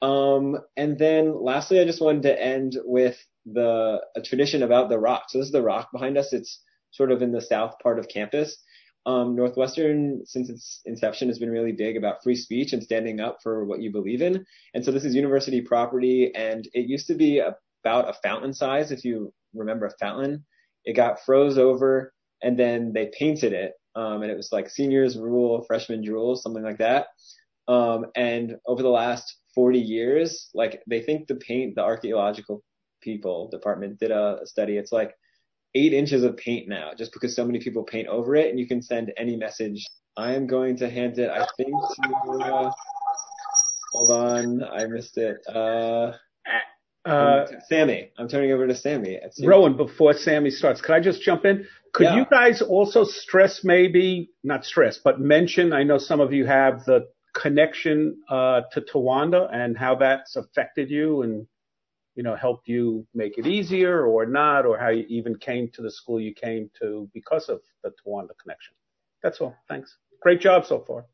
[0.02, 5.00] Um, and then lastly, I just wanted to end with the a tradition about the
[5.00, 5.26] rock.
[5.30, 6.34] So this is the rock behind us.
[6.34, 8.58] It's sort of in the south part of campus.
[9.06, 13.38] Um, Northwestern, since its inception, has been really big about free speech and standing up
[13.42, 14.46] for what you believe in.
[14.74, 18.92] And so this is university property, and it used to be about a fountain size.
[18.92, 20.46] If you remember a fountain,
[20.86, 25.18] it got froze over, and then they painted it, um, and it was like seniors
[25.18, 27.08] rule, freshmen drool, something like that.
[27.68, 32.64] Um, and over the last 40 years, like they think the paint, the archaeological
[33.02, 34.78] people department did a study.
[34.78, 35.16] It's like
[35.76, 38.68] eight inches of paint now, just because so many people paint over it, and you
[38.68, 39.86] can send any message.
[40.18, 42.44] I am going to hand it, I think, to.
[42.44, 42.72] Uh,
[43.94, 45.38] hold on, I missed it.
[45.48, 46.14] Uh,
[47.06, 49.20] uh, Sammy, I'm turning over to Sammy.
[49.44, 51.66] Rowan, before Sammy starts, could I just jump in?
[51.94, 52.18] Could yeah.
[52.18, 56.84] you guys also stress maybe, not stress, but mention, I know some of you have
[56.86, 61.48] the connection uh, to Towanda and how that's affected you and
[62.20, 65.82] you know, helped you make it easier or not, or how you even came to
[65.82, 68.74] the school you came to because of the Towanda connection.
[69.24, 69.56] That's all.
[69.70, 69.96] Thanks.
[70.22, 71.06] Great job so far.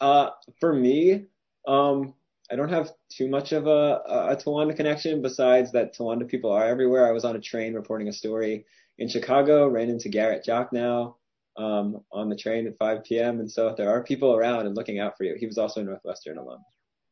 [0.00, 1.26] Uh, for me,
[1.68, 2.12] um,
[2.50, 6.66] I don't have too much of a, a Towanda connection besides that Towanda people are
[6.66, 7.06] everywhere.
[7.06, 8.66] I was on a train reporting a story
[8.98, 11.14] in Chicago, ran into Garrett Jochnow
[11.56, 13.38] um, on the train at 5 p.m.
[13.38, 15.36] And so there are people around and looking out for you.
[15.38, 16.64] He was also a Northwestern alum.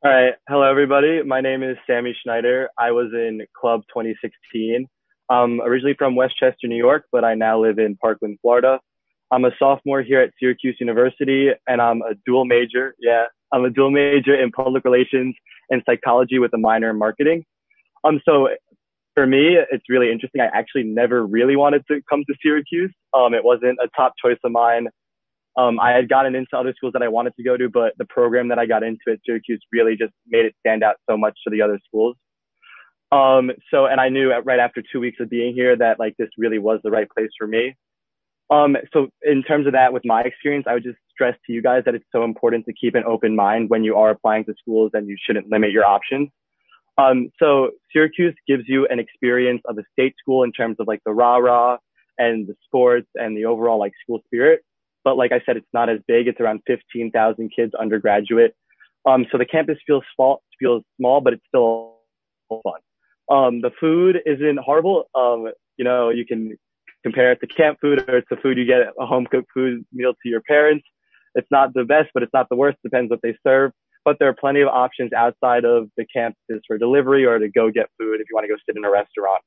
[0.06, 0.34] All right.
[0.48, 1.20] Hello, everybody.
[1.24, 2.68] My name is Sammy Schneider.
[2.78, 4.86] I was in Club 2016.
[5.28, 8.78] I'm originally from Westchester, New York, but I now live in Parkland, Florida.
[9.32, 12.94] I'm a sophomore here at Syracuse University, and I'm a dual major.
[13.00, 15.34] Yeah, I'm a dual major in public relations
[15.70, 17.44] and psychology with a minor in marketing.
[18.04, 18.50] Um, so
[19.14, 20.40] for me, it's really interesting.
[20.40, 22.94] I actually never really wanted to come to Syracuse.
[23.12, 24.86] Um, it wasn't a top choice of mine.
[25.56, 28.04] Um, I had gotten into other schools that I wanted to go to, but the
[28.04, 31.38] program that I got into at Syracuse really just made it stand out so much
[31.44, 32.16] to the other schools.
[33.10, 36.28] Um, so, and I knew right after two weeks of being here that like this
[36.36, 37.74] really was the right place for me.
[38.50, 41.62] Um, so in terms of that, with my experience, I would just stress to you
[41.62, 44.54] guys that it's so important to keep an open mind when you are applying to
[44.60, 46.28] schools and you shouldn't limit your options.
[46.98, 51.00] Um, so Syracuse gives you an experience of a state school in terms of like
[51.04, 51.78] the rah rah
[52.18, 54.60] and the sports and the overall like school spirit.
[55.06, 56.26] But like I said, it's not as big.
[56.26, 58.56] It's around 15,000 kids undergraduate.
[59.08, 61.98] Um, so the campus feels small, feels small, but it's still
[62.48, 62.80] fun.
[63.30, 65.04] Um, the food isn't horrible.
[65.14, 66.56] Um, you know, you can
[67.04, 69.46] compare it to camp food or it's the food you get at a home cooked
[69.54, 70.84] food meal to your parents.
[71.36, 72.78] It's not the best, but it's not the worst.
[72.82, 73.70] Depends what they serve.
[74.04, 77.70] But there are plenty of options outside of the campus for delivery or to go
[77.70, 79.40] get food if you want to go sit in a restaurant.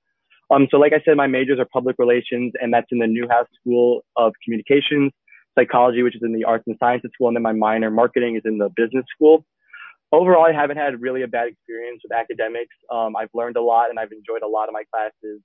[0.52, 3.48] Um, so like I said, my majors are public relations and that's in the Newhouse
[3.60, 5.12] School of Communications
[5.60, 8.44] psychology, which is in the arts and sciences school, and then my minor marketing is
[8.46, 9.46] in the business school.
[10.12, 12.76] Overall, I haven't had really a bad experience with academics.
[12.92, 15.42] Um, I've learned a lot and I've enjoyed a lot of my classes.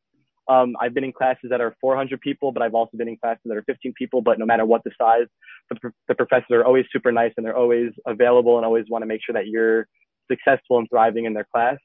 [0.48, 3.42] Um, I've been in classes that are 400 people, but I've also been in classes
[3.44, 4.22] that are 15 people.
[4.22, 5.26] But no matter what the size,
[5.70, 9.06] the, the professors are always super nice and they're always available and always want to
[9.06, 9.86] make sure that you're
[10.30, 11.76] successful and thriving in their class.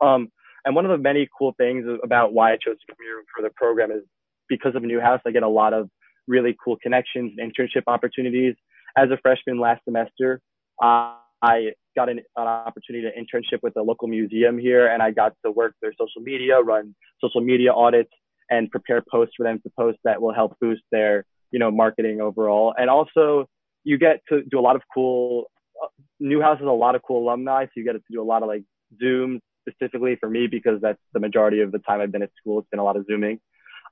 [0.00, 0.28] Um,
[0.64, 3.42] and one of the many cool things about why I chose to come here for
[3.42, 4.02] the program is
[4.48, 5.88] because of Newhouse, I get a lot of
[6.26, 8.54] really cool connections and internship opportunities.
[8.96, 10.40] As a freshman last semester,
[10.82, 15.10] uh, I got an, an, opportunity to internship with a local museum here, and I
[15.10, 18.10] got to work their social media, run social media audits,
[18.50, 22.20] and prepare posts for them to post that will help boost their, you know, marketing
[22.20, 22.74] overall.
[22.78, 23.46] And also,
[23.84, 25.50] you get to do a lot of cool.
[25.82, 25.88] Uh,
[26.20, 28.48] Newhouse has a lot of cool alumni, so you get to do a lot of
[28.48, 28.64] like
[28.98, 32.60] Zoom specifically for me because that's the majority of the time I've been at school.
[32.60, 33.40] It's been a lot of Zooming.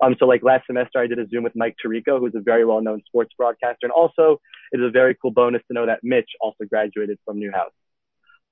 [0.02, 2.64] Um, so like last semester, I did a Zoom with Mike Tirico, who's a very
[2.64, 4.40] well-known sports broadcaster, and also
[4.72, 7.72] it is a very cool bonus to know that Mitch also graduated from Newhouse.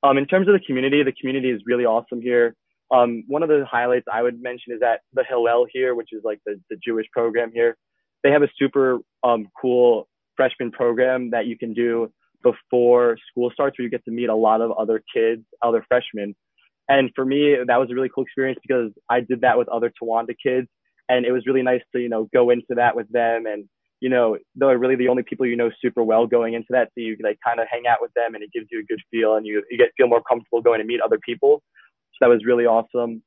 [0.02, 2.54] Um, in terms of the community, the community is really awesome here.
[2.90, 6.22] Um, one of the highlights I would mention is that the Hillel here, which is
[6.24, 7.76] like the, the Jewish program here,
[8.22, 13.78] they have a super um, cool freshman program that you can do before school starts
[13.78, 16.34] where you get to meet a lot of other kids, other freshmen.
[16.88, 19.92] And for me, that was a really cool experience because I did that with other
[20.02, 20.68] Towanda kids.
[21.12, 23.46] And it was really nice to, you know, go into that with them.
[23.46, 23.68] And,
[24.00, 26.88] you know, they're really the only people you know super well going into that.
[26.88, 29.00] So you like kind of hang out with them and it gives you a good
[29.10, 31.62] feel and you, you get feel more comfortable going to meet other people.
[32.12, 33.22] So that was really awesome.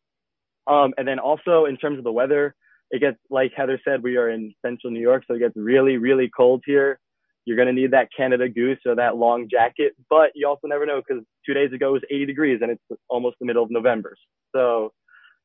[0.68, 2.56] Um, and then also in terms of the weather,
[2.92, 5.24] it gets, like Heather said, we are in central New York.
[5.28, 7.00] So it gets really, really cold here
[7.46, 10.86] you're going to need that Canada Goose or that long jacket, but you also never
[10.86, 13.70] know because two days ago it was 80 degrees and it's almost the middle of
[13.70, 14.16] November.
[14.54, 14.92] So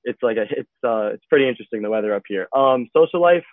[0.04, 2.48] it's like a, it's, uh, it's pretty interesting the weather up here.
[2.56, 3.44] Um, social life,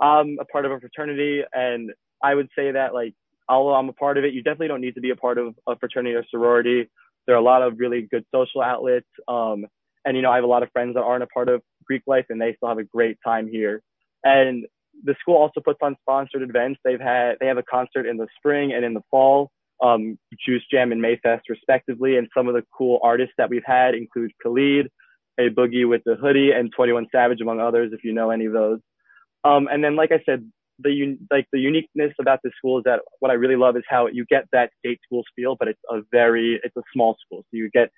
[0.00, 3.14] I'm a part of a fraternity and I would say that like,
[3.48, 5.54] although I'm a part of it, you definitely don't need to be a part of
[5.68, 6.90] a fraternity or sorority.
[7.26, 9.06] There are a lot of really good social outlets.
[9.28, 9.66] Um,
[10.04, 12.02] and you know, I have a lot of friends that aren't a part of Greek
[12.06, 13.82] life and they still have a great time here.
[14.24, 14.66] And
[15.02, 16.80] the school also puts on sponsored events.
[16.84, 19.50] They've had they have a concert in the spring and in the fall,
[19.82, 22.16] um, Juice Jam and Mayfest respectively.
[22.16, 24.90] And some of the cool artists that we've had include Khalid,
[25.38, 28.52] A Boogie with the Hoodie, and 21 Savage, among others, if you know any of
[28.52, 28.80] those.
[29.44, 32.84] Um, and then, like I said, the un- like the uniqueness about this school is
[32.84, 35.80] that what I really love is how you get that state schools feel, but it's
[35.90, 37.90] a very it's a small school, so you get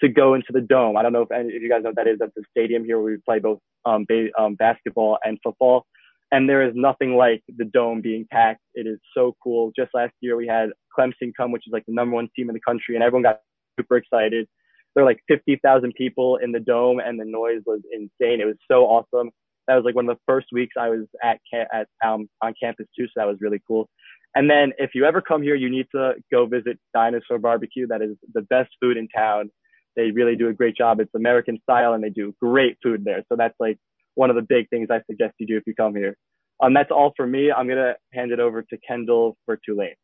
[0.00, 0.96] to go into the dome.
[0.96, 2.18] I don't know if any if you guys know what that is.
[2.18, 5.86] That's the stadium here where we play both um, ba- um, basketball and football
[6.32, 8.60] and there is nothing like the dome being packed.
[8.74, 9.72] It is so cool.
[9.76, 12.54] Just last year we had Clemson come, which is like the number one team in
[12.54, 13.40] the country, and everyone got
[13.78, 14.48] super excited.
[14.94, 18.40] There were like 50,000 people in the dome, and the noise was insane.
[18.40, 19.30] It was so awesome.
[19.68, 21.38] That was like one of the first weeks I was at
[21.72, 23.88] at um, on campus too, so that was really cool.
[24.34, 27.86] And then if you ever come here, you need to go visit Dinosaur Barbecue.
[27.86, 29.50] That is the best food in town.
[29.96, 31.00] They really do a great job.
[31.00, 33.24] It's American style, and they do great food there.
[33.28, 33.78] So that's like
[34.14, 36.16] one of the big things I suggest you do if you come here.
[36.62, 37.50] Um, that's all for me.
[37.50, 39.94] I'm going to hand it over to Kendall for Tulane.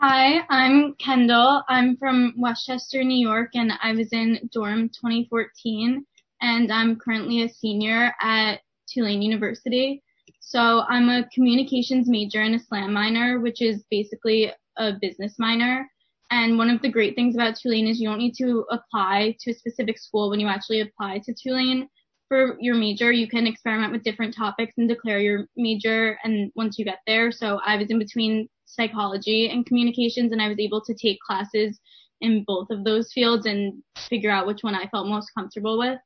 [0.00, 1.64] Hi, I'm Kendall.
[1.68, 6.06] I'm from Westchester, New York, and I was in dorm 2014,
[6.40, 10.00] and I'm currently a senior at Tulane University.
[10.38, 15.90] So I'm a communications major and a SLAM minor, which is basically a business minor.
[16.30, 19.50] And one of the great things about Tulane is you don't need to apply to
[19.50, 21.88] a specific school when you actually apply to Tulane
[22.28, 23.10] for your major.
[23.10, 27.32] You can experiment with different topics and declare your major and once you get there.
[27.32, 31.80] So I was in between psychology and communications and I was able to take classes
[32.20, 35.98] in both of those fields and figure out which one I felt most comfortable with.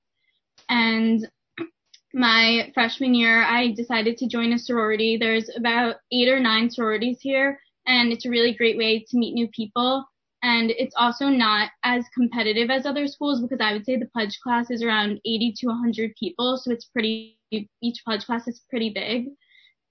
[0.69, 1.27] And
[2.15, 5.17] my freshman year, I decided to join a sorority.
[5.17, 9.33] There's about eight or nine sororities here, and it's a really great way to meet
[9.33, 10.05] new people
[10.43, 14.41] and it's also not as competitive as other schools because I would say the pledge
[14.43, 17.39] class is around 80 to 100 people, so it's pretty
[17.83, 19.27] each pledge class is pretty big.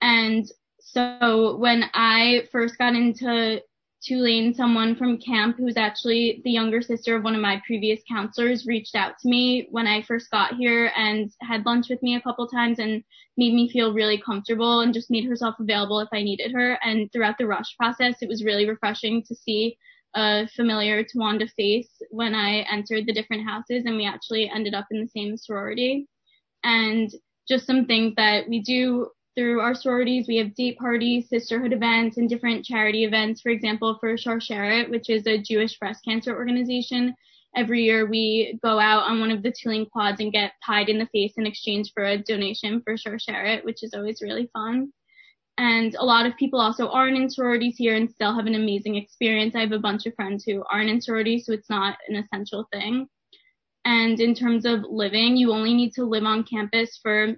[0.01, 0.45] And
[0.84, 3.62] so when I first got into
[4.04, 8.65] Tulane, someone from camp who's actually the younger sister of one of my previous counselors
[8.65, 12.22] reached out to me when I first got here and had lunch with me a
[12.22, 13.04] couple times and
[13.38, 16.80] made me feel really comfortable and just made herself available if I needed her.
[16.84, 19.78] And throughout the rush process, it was really refreshing to see
[20.15, 24.88] a familiar Towanda face when I entered the different houses and we actually ended up
[24.89, 26.08] in the same sorority.
[26.63, 27.12] And
[27.48, 32.17] just some things that we do through our sororities, we have date parties, sisterhood events,
[32.17, 33.41] and different charity events.
[33.41, 37.15] For example, for Sharsheret, which is a Jewish breast cancer organization,
[37.56, 40.98] every year we go out on one of the Tulane quads and get pied in
[40.98, 44.91] the face in exchange for a donation for Sharsheret, which is always really fun.
[45.58, 48.96] And a lot of people also aren't in sororities here and still have an amazing
[48.96, 49.56] experience.
[49.56, 52.67] I have a bunch of friends who aren't in sororities, so it's not an essential
[52.72, 53.08] thing.
[53.86, 57.36] And in terms of living, you only need to live on campus for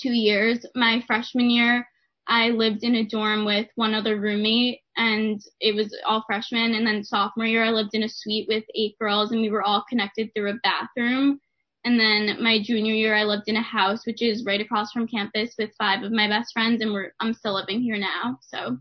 [0.00, 0.64] two years.
[0.74, 1.86] My freshman year,
[2.26, 6.74] I lived in a dorm with one other roommate and it was all freshmen.
[6.74, 9.62] And then sophomore year, I lived in a suite with eight girls and we were
[9.62, 11.40] all connected through a bathroom.
[11.84, 15.06] And then my junior year, I lived in a house which is right across from
[15.06, 18.76] campus with five of my best friends, and we're I'm still living here now, so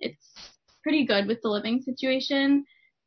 [0.00, 0.34] it's
[0.82, 2.64] pretty good with the living situation.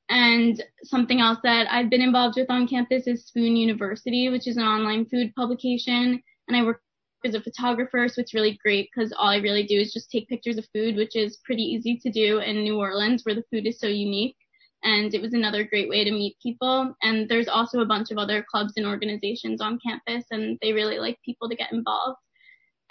[0.10, 4.58] And something else that I've been involved with on campus is Spoon University, which is
[4.58, 6.82] an online food publication, and I work
[7.26, 10.28] as a photographer, so it's really great because all I really do is just take
[10.30, 13.66] pictures of food, which is pretty easy to do in New Orleans where the food
[13.66, 14.36] is so unique
[14.84, 16.94] and it was another great way to meet people.
[17.02, 21.00] And there's also a bunch of other clubs and organizations on campus, and they really
[21.00, 22.20] like people to get involved.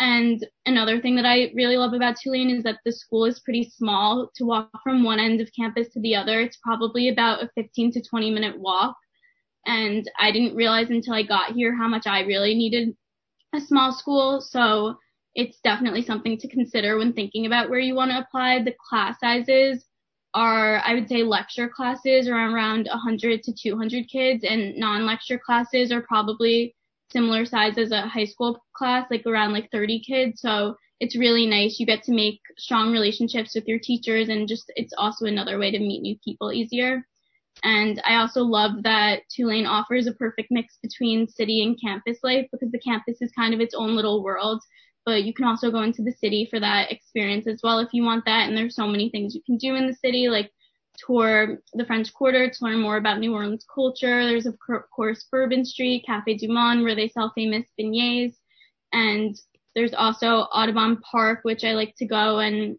[0.01, 3.70] And another thing that I really love about Tulane is that the school is pretty
[3.76, 4.30] small.
[4.37, 7.93] To walk from one end of campus to the other, it's probably about a 15
[7.93, 8.97] to 20 minute walk.
[9.66, 12.97] And I didn't realize until I got here how much I really needed
[13.55, 14.40] a small school.
[14.40, 14.96] So
[15.34, 18.62] it's definitely something to consider when thinking about where you want to apply.
[18.62, 19.84] The class sizes
[20.34, 25.92] are, I would say, lecture classes are around 100 to 200 kids, and non-lecture classes
[25.92, 26.74] are probably
[27.11, 30.40] similar size as a high school class, like around like 30 kids.
[30.40, 31.78] So it's really nice.
[31.78, 35.70] You get to make strong relationships with your teachers, and just it's also another way
[35.70, 37.07] to meet new people easier.
[37.64, 42.46] And I also love that Tulane offers a perfect mix between city and campus life
[42.50, 44.62] because the campus is kind of its own little world
[45.05, 48.03] but you can also go into the city for that experience as well if you
[48.05, 48.48] want that.
[48.48, 50.53] And there's so many things you can do in the city, like
[50.98, 54.24] tour the French Quarter to learn more about New Orleans culture.
[54.24, 54.57] There's of
[54.94, 58.36] course Bourbon Street, Cafe Du Monde, where they sell famous beignets,
[58.92, 59.36] and
[59.74, 62.76] there's also Audubon Park, which I like to go and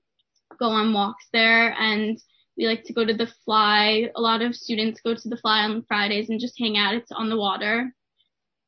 [0.60, 1.74] go on walks there.
[1.74, 2.18] And
[2.58, 4.10] we like to go to the Fly.
[4.16, 6.96] A lot of students go to the Fly on Fridays and just hang out.
[6.96, 7.94] It's on the water.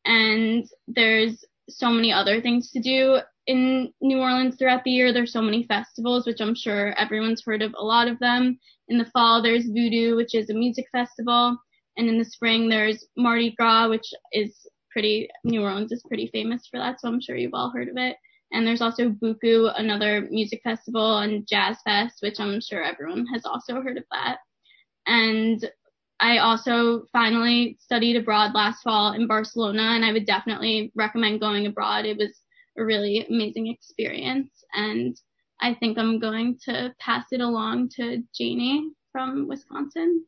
[0.05, 5.13] And there's so many other things to do in New Orleans throughout the year.
[5.13, 8.59] There's so many festivals, which I'm sure everyone's heard of a lot of them.
[8.87, 11.57] In the fall, there's Voodoo, which is a music festival.
[11.97, 16.67] And in the spring, there's Mardi Gras, which is pretty, New Orleans is pretty famous
[16.69, 16.99] for that.
[16.99, 18.17] So I'm sure you've all heard of it.
[18.55, 23.45] And there's also Buku, another music festival, and Jazz Fest, which I'm sure everyone has
[23.45, 24.37] also heard of that.
[25.07, 25.69] And
[26.21, 31.65] I also finally studied abroad last fall in Barcelona, and I would definitely recommend going
[31.65, 32.05] abroad.
[32.05, 32.31] It was
[32.77, 34.63] a really amazing experience.
[34.73, 35.19] And
[35.59, 40.23] I think I'm going to pass it along to Janie from Wisconsin.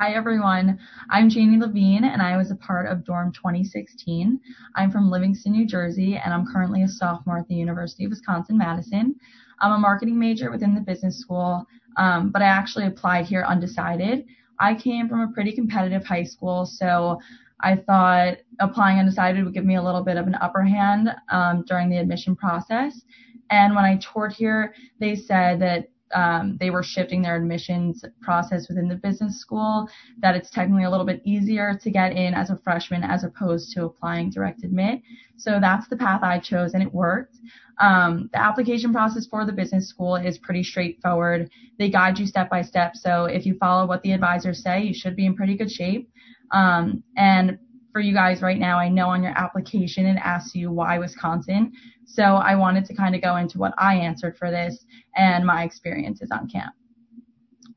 [0.00, 0.78] Hi everyone,
[1.10, 4.38] I'm Janie Levine and I was a part of Dorm 2016.
[4.76, 9.16] I'm from Livingston, New Jersey and I'm currently a sophomore at the University of Wisconsin-Madison.
[9.58, 14.24] I'm a marketing major within the business school, um, but I actually applied here undecided.
[14.60, 17.18] I came from a pretty competitive high school, so
[17.58, 21.64] I thought applying undecided would give me a little bit of an upper hand um,
[21.66, 23.02] during the admission process.
[23.50, 28.68] And when I toured here, they said that um, they were shifting their admissions process
[28.68, 29.88] within the business school,
[30.18, 33.72] that it's technically a little bit easier to get in as a freshman as opposed
[33.74, 35.00] to applying direct admit.
[35.36, 37.36] So that's the path I chose and it worked.
[37.80, 41.48] Um, the application process for the business school is pretty straightforward.
[41.78, 42.96] They guide you step by step.
[42.96, 46.10] So if you follow what the advisors say, you should be in pretty good shape.
[46.50, 47.58] Um, and
[47.98, 51.72] for you guys right now, I know on your application it asks you why Wisconsin.
[52.04, 54.86] So I wanted to kind of go into what I answered for this
[55.16, 56.72] and my experiences on camp.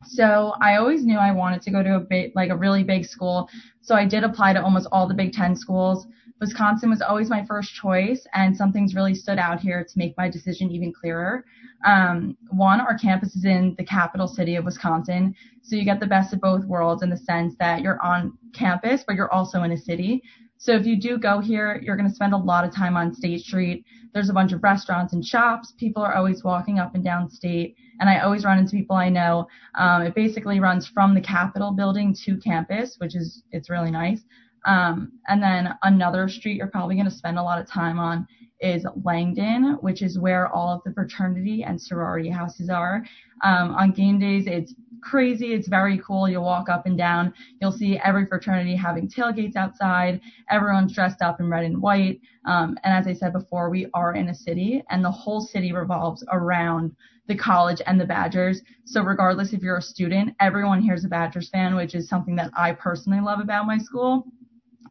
[0.05, 3.03] So I always knew I wanted to go to a big, like a really big
[3.03, 3.49] school.
[3.81, 6.05] So I did apply to almost all the Big Ten schools.
[6.41, 10.17] Wisconsin was always my first choice, and some things really stood out here to make
[10.17, 11.45] my decision even clearer.
[11.85, 16.07] Um, one, our campus is in the capital city of Wisconsin, so you get the
[16.07, 19.71] best of both worlds in the sense that you're on campus, but you're also in
[19.71, 20.23] a city.
[20.57, 23.13] So if you do go here, you're going to spend a lot of time on
[23.13, 23.85] State Street.
[24.13, 25.73] There's a bunch of restaurants and shops.
[25.77, 29.09] People are always walking up and down State, and I always run into people I
[29.09, 29.47] know.
[29.75, 34.21] Um, it basically runs from the Capitol building to campus, which is it's really nice.
[34.65, 38.27] Um, and then another street you're probably going to spend a lot of time on
[38.61, 43.03] is Langdon, which is where all of the fraternity and sorority houses are.
[43.43, 45.53] Um, on game days, it's crazy.
[45.53, 46.29] It's very cool.
[46.29, 47.33] You'll walk up and down.
[47.59, 50.21] You'll see every fraternity having tailgates outside.
[50.49, 52.21] Everyone's dressed up in red and white.
[52.45, 55.73] Um, and as I said before, we are in a city, and the whole city
[55.73, 56.95] revolves around
[57.27, 58.61] the college and the Badgers.
[58.85, 62.51] So regardless if you're a student, everyone here's a Badgers fan, which is something that
[62.55, 64.27] I personally love about my school.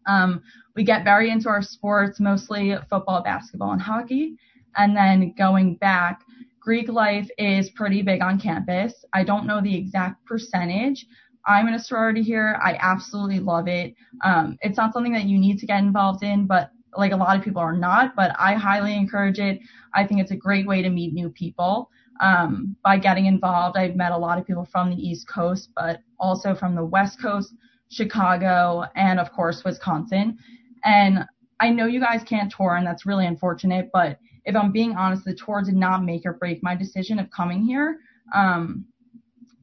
[0.06, 0.42] Um,
[0.76, 4.36] we get very into our sports, mostly football, basketball, and hockey.
[4.76, 6.22] And then going back,
[6.60, 9.04] Greek life is pretty big on campus.
[9.12, 11.06] I don't know the exact percentage.
[11.46, 12.58] I'm in a sorority here.
[12.62, 13.94] I absolutely love it.
[14.22, 17.36] Um, it's not something that you need to get involved in, but like a lot
[17.36, 19.60] of people are not, but I highly encourage it.
[19.94, 21.90] I think it's a great way to meet new people.
[22.20, 26.00] Um, by getting involved, I've met a lot of people from the East Coast, but
[26.18, 27.54] also from the West Coast,
[27.90, 30.38] Chicago, and of course, Wisconsin.
[30.84, 31.26] And
[31.60, 35.24] I know you guys can't tour, and that's really unfortunate, but if I'm being honest,
[35.24, 37.98] the tour did not make or break my decision of coming here.
[38.34, 38.86] Um,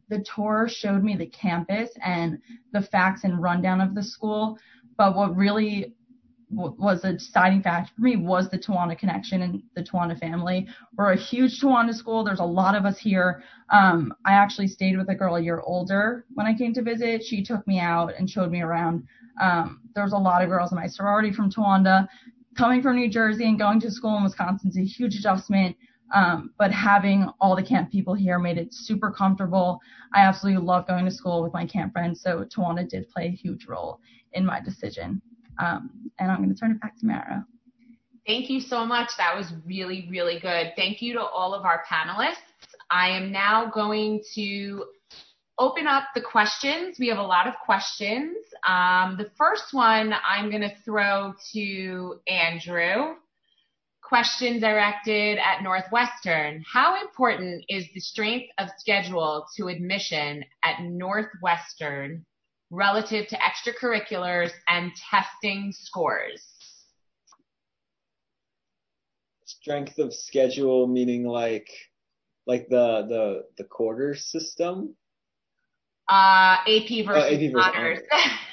[0.10, 2.38] the tour showed me the campus and
[2.72, 4.58] the facts and rundown of the school,
[4.98, 5.96] but what really
[6.50, 10.68] was a deciding factor for me was the Towanda connection and the Towanda family.
[10.98, 12.24] We're a huge Towanda school.
[12.24, 13.44] There's a lot of us here.
[13.70, 17.24] Um, I actually stayed with a girl a year older when I came to visit.
[17.24, 19.04] She took me out and showed me around.
[19.42, 22.08] Um, there was a lot of girls in my sorority from Towanda.
[22.58, 25.76] coming from New Jersey and going to school in Wisconsin is a huge adjustment.
[26.14, 29.80] Um, but having all the camp people here made it super comfortable.
[30.14, 33.32] I absolutely love going to school with my camp friends, so Towanda did play a
[33.32, 34.00] huge role
[34.32, 35.22] in my decision.
[35.60, 37.46] Um, and I'm going to turn it back to Mara.
[38.26, 39.10] Thank you so much.
[39.18, 40.74] That was really, really good.
[40.76, 42.36] Thank you to all of our panelists.
[42.92, 44.86] I am now going to
[45.60, 46.98] open up the questions.
[47.00, 48.36] We have a lot of questions.
[48.68, 53.16] Um, the first one I'm going to throw to Andrew.
[54.04, 56.64] Question directed at Northwestern.
[56.72, 62.26] How important is the strength of schedule to admission at Northwestern
[62.70, 66.44] relative to extracurriculars and testing scores?
[69.46, 71.70] Strength of schedule meaning like
[72.46, 74.96] like the the the quarter system.
[76.10, 78.00] Uh, AP versus, uh, AP versus honors.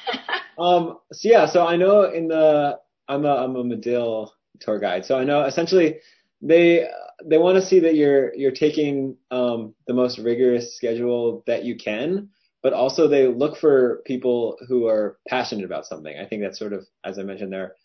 [0.59, 0.99] um.
[1.12, 1.47] So yeah.
[1.47, 5.05] So I know in the I'm a I'm a Medill tour guide.
[5.05, 5.99] So I know essentially
[6.43, 6.89] they
[7.25, 11.77] they want to see that you're you're taking um, the most rigorous schedule that you
[11.77, 12.29] can,
[12.65, 16.19] but also they look for people who are passionate about something.
[16.19, 17.77] I think that's sort of as I mentioned their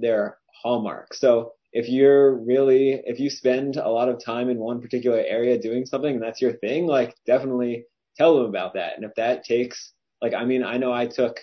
[0.00, 1.14] their hallmark.
[1.14, 5.56] So if you're really if you spend a lot of time in one particular area
[5.56, 7.84] doing something and that's your thing, like definitely
[8.16, 8.96] tell them about that.
[8.96, 11.38] And if that takes like I mean I know I took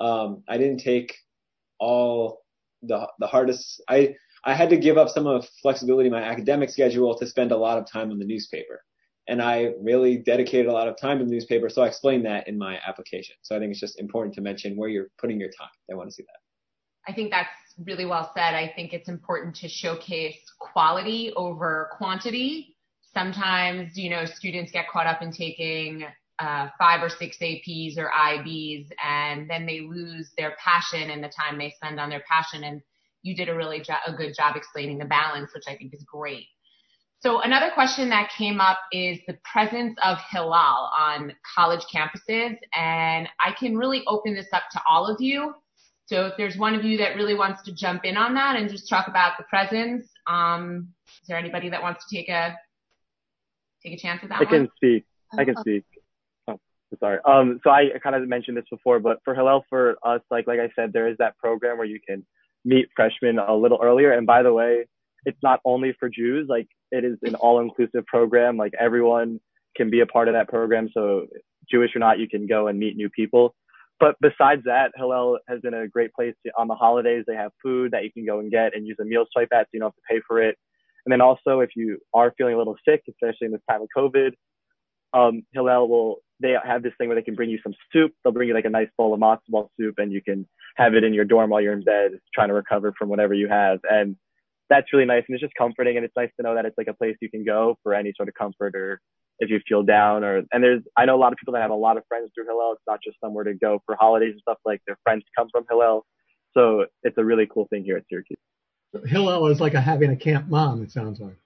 [0.00, 1.16] um, I didn't take
[1.78, 2.40] all
[2.82, 6.70] the the hardest I I had to give up some of flexibility in my academic
[6.70, 8.82] schedule to spend a lot of time on the newspaper.
[9.30, 12.48] And I really dedicated a lot of time to the newspaper, so I explained that
[12.48, 13.36] in my application.
[13.42, 15.70] So I think it's just important to mention where you're putting your time.
[15.88, 17.10] They want to see that.
[17.10, 17.48] I think that's
[17.86, 18.54] really well said.
[18.54, 22.76] I think it's important to showcase quality over quantity.
[23.14, 26.04] Sometimes, you know, students get caught up in taking
[26.40, 31.28] uh, five or six APs or IBs, and then they lose their passion and the
[31.28, 32.64] time they spend on their passion.
[32.64, 32.82] And
[33.22, 36.02] you did a really jo- a good job explaining the balance, which I think is
[36.02, 36.46] great.
[37.20, 43.28] So another question that came up is the presence of Hillel on college campuses, and
[43.38, 45.54] I can really open this up to all of you.
[46.06, 48.70] So if there's one of you that really wants to jump in on that and
[48.70, 52.56] just talk about the presence, um, is there anybody that wants to take a
[53.82, 54.40] take a chance at that?
[54.40, 54.48] I one?
[54.48, 55.04] can speak.
[55.38, 55.84] I can speak
[56.48, 56.58] Oh,
[56.98, 57.18] sorry.
[57.24, 60.58] Um, so I kind of mentioned this before, but for Hillel, for us, like like
[60.58, 62.24] I said, there is that program where you can
[62.64, 64.10] meet freshmen a little earlier.
[64.10, 64.86] And by the way,
[65.26, 66.46] it's not only for Jews.
[66.48, 68.56] Like it is an all-inclusive program.
[68.56, 69.40] Like everyone
[69.76, 70.88] can be a part of that program.
[70.92, 71.26] So
[71.70, 73.54] Jewish or not, you can go and meet new people.
[73.98, 77.24] But besides that, Hillel has been a great place to, on the holidays.
[77.26, 79.66] They have food that you can go and get and use a meal swipe at,
[79.66, 80.56] so you don't have to pay for it.
[81.04, 83.88] And then also, if you are feeling a little sick, especially in this time of
[83.96, 84.32] COVID,
[85.12, 88.12] um, Hillel will they have this thing where they can bring you some soup.
[88.24, 90.94] They'll bring you like a nice bowl of matzo ball soup, and you can have
[90.94, 93.80] it in your dorm while you're in bed, trying to recover from whatever you have.
[93.88, 94.16] And
[94.70, 96.86] that's really nice, and it's just comforting, and it's nice to know that it's like
[96.86, 99.00] a place you can go for any sort of comfort or
[99.40, 101.70] if you feel down or and there's I know a lot of people that have
[101.70, 102.72] a lot of friends through Hillel.
[102.72, 105.64] It's not just somewhere to go for holidays and stuff like their friends come from
[105.68, 106.06] Hillel.
[106.52, 108.38] So it's a really cool thing here at Syracuse.
[109.06, 111.36] Hillel is like a having a camp mom, it sounds like.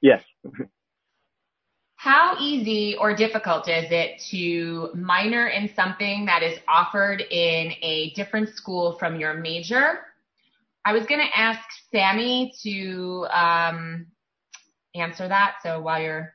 [0.00, 0.22] Yes.
[1.96, 8.10] How easy or difficult is it to minor in something that is offered in a
[8.14, 9.98] different school from your major?
[10.90, 11.60] I was going to ask
[11.92, 14.08] Sammy to um,
[14.96, 15.58] answer that.
[15.62, 16.32] So while you're.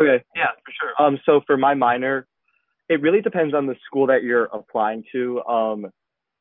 [0.00, 1.06] Okay, yeah, for sure.
[1.06, 2.26] Um, so for my minor,
[2.88, 5.42] it really depends on the school that you're applying to.
[5.42, 5.86] Um,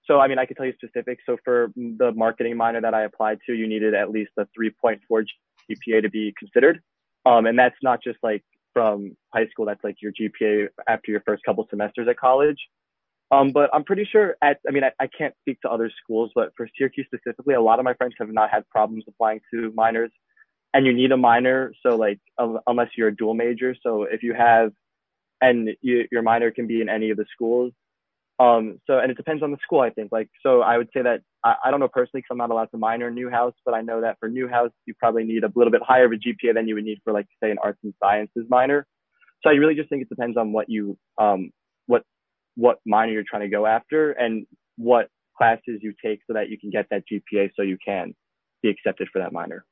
[0.05, 1.23] so I mean, I could tell you specifics.
[1.25, 5.01] So for the marketing minor that I applied to, you needed at least a 3.4
[5.11, 6.81] GPA to be considered.
[7.25, 8.41] Um, and that's not just like
[8.71, 9.65] from high school.
[9.65, 12.69] That's like your GPA after your first couple semesters at college.
[13.31, 16.31] Um, but I'm pretty sure at, I mean, I, I can't speak to other schools,
[16.35, 19.71] but for Syracuse specifically, a lot of my friends have not had problems applying to
[19.73, 20.11] minors
[20.73, 21.73] and you need a minor.
[21.85, 23.75] So like, um, unless you're a dual major.
[23.81, 24.71] So if you have,
[25.39, 27.71] and you, your minor can be in any of the schools,
[28.41, 30.11] um, so, and it depends on the school, I think.
[30.11, 32.71] Like, so I would say that I, I don't know personally because I'm not allowed
[32.71, 35.69] to minor in Newhouse, but I know that for Newhouse, you probably need a little
[35.69, 37.93] bit higher of a GPA than you would need for, like, say, an arts and
[38.01, 38.87] sciences minor.
[39.43, 41.51] So I really just think it depends on what you, um,
[42.55, 44.45] what, what minor you're trying to go after and
[44.77, 48.13] what classes you take so that you can get that GPA so you can
[48.61, 49.65] be accepted for that minor.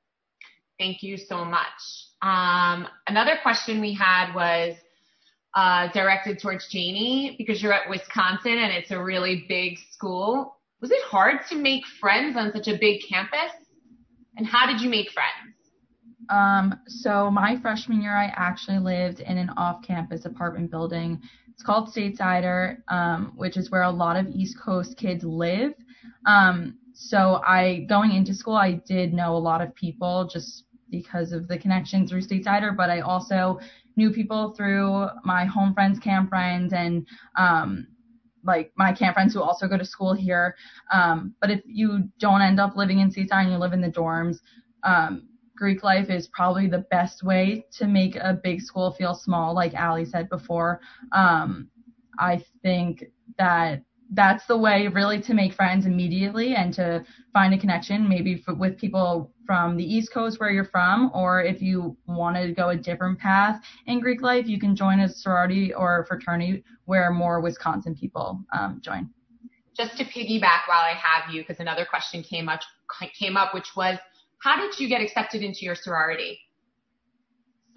[0.80, 2.08] Thank you so much.
[2.22, 4.76] Um, another question we had was,
[5.56, 10.56] uh, directed towards Janie because you're at Wisconsin and it's a really big school.
[10.80, 13.52] Was it hard to make friends on such a big campus?
[14.38, 15.56] And how did you make friends?
[16.30, 21.22] Um, so my freshman year, I actually lived in an off-campus apartment building.
[21.60, 25.74] It's called Statesider, um, which is where a lot of East Coast kids live.
[26.26, 31.34] Um, so I going into school, I did know a lot of people just because
[31.34, 33.60] of the connection through Statesider, but I also
[33.98, 37.06] knew people through my home friends, camp friends, and
[37.36, 37.88] um,
[38.46, 40.56] like my camp friends who also go to school here.
[40.94, 43.92] Um, but if you don't end up living in Stateside and you live in the
[43.92, 44.38] dorms,
[44.84, 45.28] um,
[45.60, 49.74] Greek life is probably the best way to make a big school feel small, like
[49.74, 50.80] Allie said before.
[51.12, 51.70] Um,
[52.18, 53.04] I think
[53.38, 57.04] that that's the way really to make friends immediately and to
[57.34, 61.44] find a connection maybe for, with people from the east coast where you're from or
[61.44, 65.10] if you want to go a different path in greek life you can join a
[65.10, 69.08] sorority or a fraternity where more wisconsin people um, join
[69.78, 72.62] just to piggyback while i have you because another question came up
[73.18, 74.00] came up which was
[74.42, 76.40] how did you get accepted into your sorority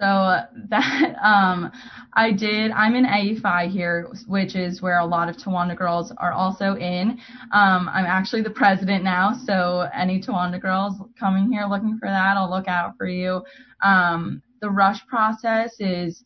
[0.03, 0.41] so
[0.71, 1.71] that um,
[2.15, 2.73] I did.
[2.73, 7.21] I'm in AE here, which is where a lot of Towanda girls are also in.
[7.53, 12.37] Um, I'm actually the president now, so any Towanda girls coming here looking for that,
[12.37, 13.43] I'll look out for you.
[13.85, 16.25] Um, the rush process is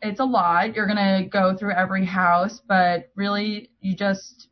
[0.00, 0.74] it's a lot.
[0.74, 4.48] You're gonna go through every house, but really you just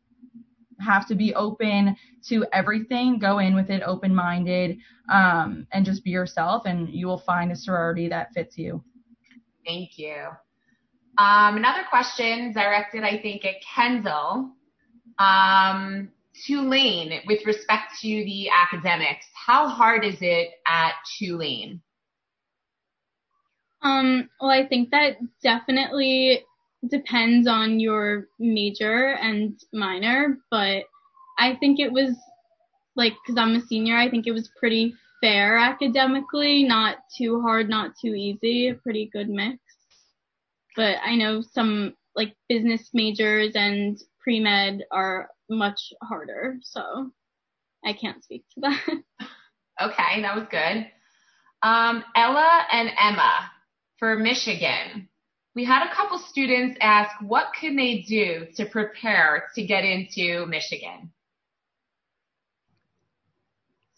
[0.81, 1.95] have to be open
[2.27, 3.19] to everything.
[3.19, 4.77] Go in with it open minded
[5.11, 8.83] um, and just be yourself, and you will find a sorority that fits you.
[9.65, 10.15] Thank you.
[11.17, 14.51] Um, another question directed, I think, at Kendall.
[15.19, 16.09] Um,
[16.47, 21.81] Tulane, with respect to the academics, how hard is it at Tulane?
[23.81, 26.45] Um, well, I think that definitely
[26.89, 30.83] depends on your major and minor, but
[31.37, 32.15] I think it was
[32.95, 37.69] like, cause I'm a senior, I think it was pretty fair academically, not too hard,
[37.69, 39.59] not too easy, a pretty good mix.
[40.75, 47.11] But I know some like business majors and pre-med are much harder, so
[47.85, 48.81] I can't speak to that.
[49.81, 50.87] okay, that was good.
[51.63, 53.51] Um, Ella and Emma
[53.99, 55.09] for Michigan
[55.53, 60.45] we had a couple students ask what can they do to prepare to get into
[60.47, 61.11] Michigan.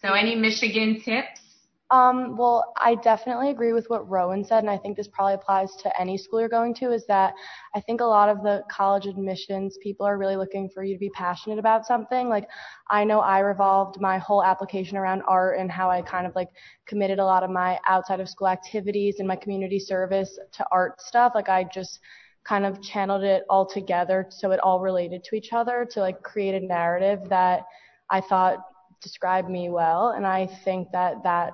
[0.01, 1.43] So any Michigan tips?
[1.91, 5.75] Um, well, I definitely agree with what Rowan said, and I think this probably applies
[5.75, 7.36] to any school you're going to, is that
[7.75, 10.99] I think a lot of the college admissions people are really looking for you to
[10.99, 12.29] be passionate about something.
[12.29, 12.47] Like,
[12.89, 16.49] I know I revolved my whole application around art and how I kind of like
[16.88, 20.99] committed a lot of my outside of school activities and my community service to art
[20.99, 21.34] stuff.
[21.36, 21.99] Like, I just
[22.43, 26.23] kind of channeled it all together so it all related to each other to like
[26.23, 27.63] create a narrative that
[28.09, 28.57] I thought
[29.01, 30.09] described me well.
[30.09, 31.53] And I think that that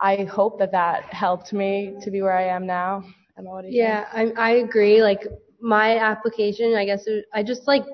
[0.00, 3.04] I hope that that helped me to be where I am now.
[3.36, 4.38] Emma, what do you yeah, think?
[4.38, 5.02] I, I agree.
[5.02, 5.26] Like
[5.60, 7.84] my application, I guess it, I just like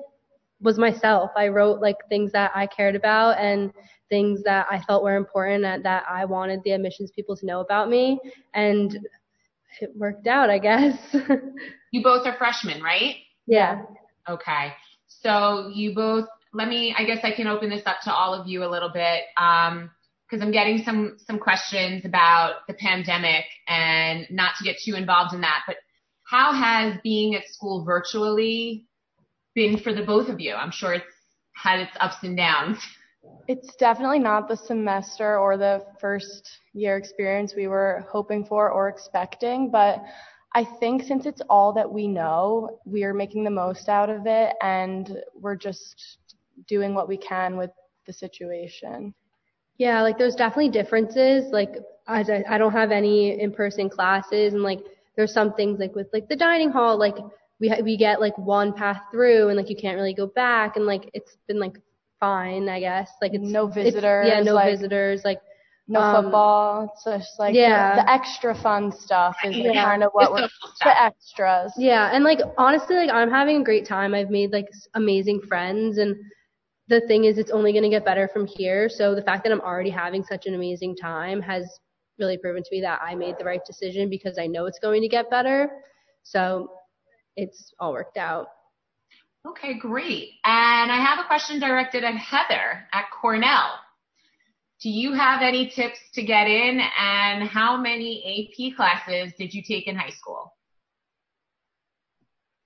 [0.61, 1.31] was myself.
[1.35, 3.71] I wrote like things that I cared about and
[4.09, 7.59] things that I felt were important and that I wanted the admissions people to know
[7.59, 8.19] about me.
[8.53, 8.99] And
[9.81, 10.97] it worked out, I guess.
[11.91, 13.15] you both are freshmen, right?
[13.47, 13.81] Yeah.
[14.29, 14.73] Okay.
[15.07, 18.47] So you both, let me, I guess I can open this up to all of
[18.47, 19.23] you a little bit.
[19.37, 19.91] Um,
[20.29, 25.33] because I'm getting some some questions about the pandemic and not to get too involved
[25.33, 25.77] in that, but
[26.23, 28.85] how has being at school virtually
[29.53, 30.53] been for the both of you?
[30.53, 31.05] I'm sure it's
[31.55, 32.77] had its ups and downs.
[33.47, 38.89] It's definitely not the semester or the first year experience we were hoping for or
[38.89, 40.03] expecting, but
[40.53, 44.25] I think since it's all that we know, we are making the most out of
[44.25, 46.17] it and we're just
[46.67, 47.71] doing what we can with
[48.07, 49.13] the situation.
[49.77, 51.51] Yeah, like there's definitely differences.
[51.51, 51.75] Like
[52.07, 54.79] I, I don't have any in-person classes, and like
[55.15, 57.15] there's some things like with like the dining hall, like
[57.59, 60.75] we ha- we get like one path through, and like you can't really go back,
[60.75, 61.77] and like it's been like
[62.19, 63.09] fine, I guess.
[63.21, 64.27] Like it's no visitors.
[64.27, 65.23] It's, yeah, no like, visitors.
[65.25, 65.39] Like
[65.87, 66.93] no um, football.
[66.93, 67.95] It's just like yeah.
[67.95, 69.83] the, the extra fun stuff is yeah.
[69.83, 70.47] kind of what we're
[70.83, 71.73] the extras.
[71.77, 74.13] Yeah, and like honestly, like I'm having a great time.
[74.13, 76.15] I've made like amazing friends, and
[76.87, 78.89] the thing is it's only going to get better from here.
[78.89, 81.79] So the fact that I'm already having such an amazing time has
[82.19, 85.01] really proven to me that I made the right decision because I know it's going
[85.01, 85.69] to get better.
[86.23, 86.71] So
[87.35, 88.47] it's all worked out.
[89.47, 90.29] Okay, great.
[90.43, 93.73] And I have a question directed at Heather at Cornell.
[94.81, 99.61] Do you have any tips to get in and how many AP classes did you
[99.67, 100.51] take in high school?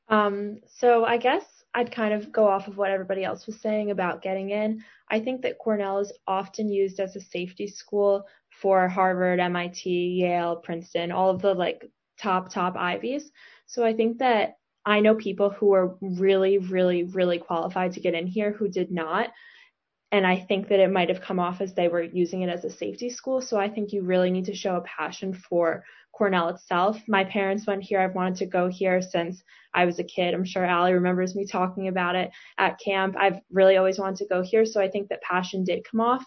[0.07, 1.43] Um, so I guess
[1.73, 4.83] I'd kind of go off of what everybody else was saying about getting in.
[5.09, 10.57] I think that Cornell is often used as a safety school for Harvard, MIT, Yale,
[10.57, 13.31] Princeton, all of the like top, top Ivies.
[13.67, 18.15] So I think that I know people who are really, really, really qualified to get
[18.15, 19.29] in here who did not.
[20.11, 22.65] and I think that it might have come off as they were using it as
[22.65, 23.41] a safety school.
[23.41, 27.01] So I think you really need to show a passion for Cornell itself.
[27.07, 27.99] My parents went here.
[27.99, 29.41] I've wanted to go here since
[29.73, 30.33] I was a kid.
[30.33, 33.15] I'm sure Allie remembers me talking about it at camp.
[33.17, 34.65] I've really always wanted to go here.
[34.65, 36.25] So I think that passion did come off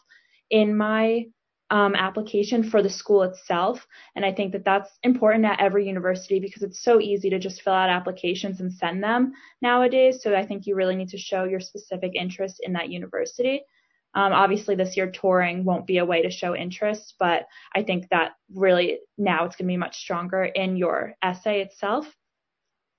[0.50, 1.26] in my
[1.72, 3.86] um, application for the school itself.
[4.14, 7.62] And I think that that's important at every university because it's so easy to just
[7.62, 10.22] fill out applications and send them nowadays.
[10.22, 13.62] So I think you really need to show your specific interest in that university.
[14.14, 18.08] Um, obviously, this year touring won't be a way to show interest, but I think
[18.10, 22.06] that really now it's going to be much stronger in your essay itself.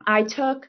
[0.05, 0.67] I took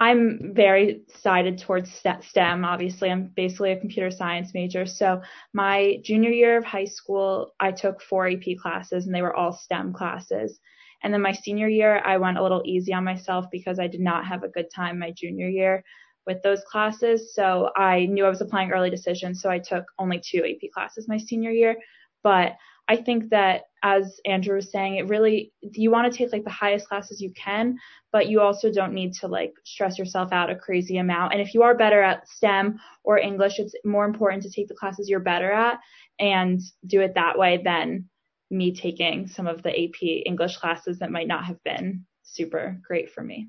[0.00, 2.64] I'm very sided towards STEM.
[2.64, 4.86] Obviously, I'm basically a computer science major.
[4.86, 5.22] So
[5.52, 9.52] my junior year of high school, I took four AP classes and they were all
[9.52, 10.58] STEM classes.
[11.02, 14.00] And then my senior year, I went a little easy on myself because I did
[14.00, 15.84] not have a good time my junior year
[16.26, 17.34] with those classes.
[17.34, 19.34] So I knew I was applying early decision.
[19.34, 21.76] So I took only two AP classes my senior year.
[22.22, 22.56] But
[22.88, 26.50] I think that as Andrew was saying, it really you want to take like the
[26.50, 27.78] highest classes you can,
[28.12, 31.32] but you also don't need to like stress yourself out a crazy amount.
[31.32, 34.74] And if you are better at STEM or English, it's more important to take the
[34.74, 35.78] classes you're better at
[36.18, 38.08] and do it that way than
[38.50, 43.10] me taking some of the AP English classes that might not have been super great
[43.10, 43.48] for me.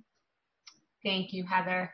[1.03, 1.91] Thank you, Heather.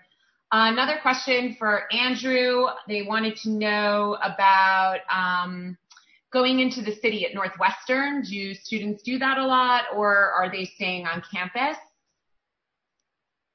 [0.52, 2.66] Another question for Andrew.
[2.88, 5.78] They wanted to know about um,
[6.32, 10.66] going into the city at Northwestern, do students do that a lot or are they
[10.66, 11.78] staying on campus?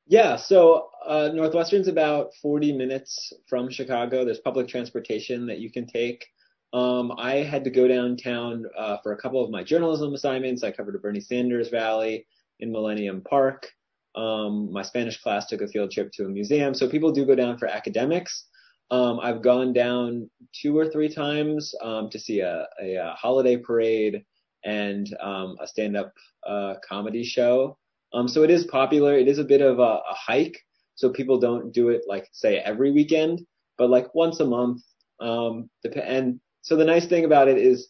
[0.06, 4.24] Yeah, so uh, Northwestern's about 40 minutes from Chicago.
[4.24, 6.24] There's public transportation that you can take.
[6.72, 10.62] Um, I had to go downtown uh, for a couple of my journalism assignments.
[10.62, 12.26] I covered a Bernie Sanders rally
[12.60, 13.68] in Millennium Park.
[14.16, 16.74] Um, my Spanish class took a field trip to a museum.
[16.74, 18.46] So people do go down for academics.
[18.90, 23.56] Um, I've gone down two or three times um, to see a, a, a, holiday
[23.56, 24.24] parade
[24.64, 26.12] and um, a stand-up
[26.46, 27.76] uh, comedy show.
[28.12, 29.18] Um, so it is popular.
[29.18, 30.56] It is a bit of a, a, hike,
[30.94, 33.44] so people don't do it like say every weekend,
[33.76, 34.82] but like once a month.
[35.20, 35.68] Um,
[36.00, 37.88] and so the nice thing about it is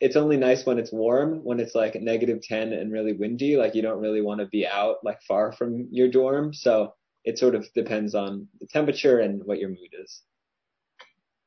[0.00, 1.42] it's only nice when it's warm.
[1.44, 4.66] When it's like negative 10 and really windy, like you don't really want to be
[4.66, 6.52] out like far from your dorm.
[6.52, 10.22] So it sort of depends on the temperature and what your mood is.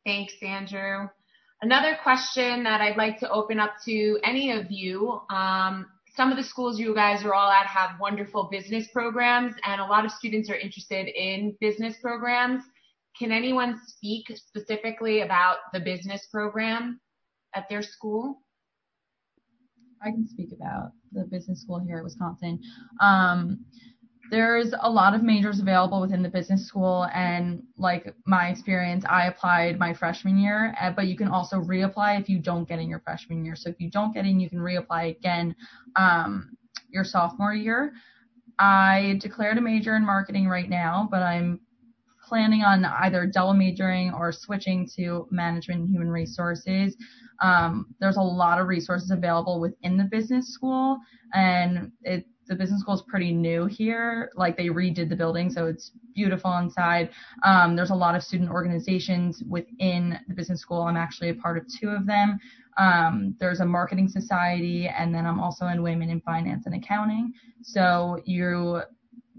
[0.06, 1.08] Thanks, Andrew.
[1.62, 5.22] Another question that I'd like to open up to any of you.
[5.30, 9.82] Um, some of the schools you guys are all at have wonderful business programs, and
[9.82, 12.64] a lot of students are interested in business programs.
[13.18, 17.00] Can anyone speak specifically about the business program
[17.54, 18.42] at their school?
[20.02, 22.60] I can speak about the business school here at Wisconsin.
[23.02, 23.66] Um,
[24.30, 29.28] there's a lot of majors available within the business school and like my experience i
[29.28, 32.90] applied my freshman year eh, but you can also reapply if you don't get in
[32.90, 35.56] your freshman year so if you don't get in you can reapply again
[35.96, 36.58] um,
[36.90, 37.94] your sophomore year
[38.60, 41.60] i declared a major in marketing right now but i'm
[42.28, 46.96] planning on either double majoring or switching to management and human resources
[47.42, 50.98] um, there's a lot of resources available within the business school
[51.34, 54.32] and it the business school is pretty new here.
[54.36, 57.10] Like they redid the building, so it's beautiful inside.
[57.44, 60.82] Um, there's a lot of student organizations within the business school.
[60.84, 62.40] I'm actually a part of two of them.
[62.78, 67.34] Um, there's a marketing society, and then I'm also in women in finance and accounting.
[67.62, 68.82] So you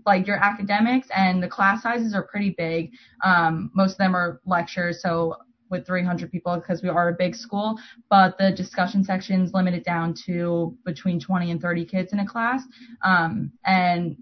[0.06, 2.92] like your academics and the class sizes are pretty big.
[3.24, 5.36] Um, most of them are lectures, so
[5.70, 7.78] with 300 people because we are a big school,
[8.08, 12.62] but the discussion sections limited down to between 20 and 30 kids in a class.
[13.04, 14.16] Um, and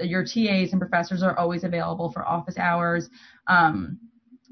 [0.00, 3.08] your TAs and professors are always available for office hours.
[3.46, 3.98] Um,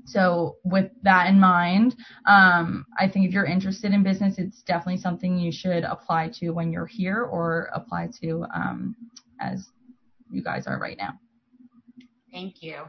[0.04, 1.94] so with that in mind,
[2.26, 6.50] um, I think if you're interested in business, it's definitely something you should apply to
[6.50, 8.96] when you're here or apply to um,
[9.40, 9.68] as
[10.32, 11.18] you guys are right now.
[12.32, 12.84] Thank you.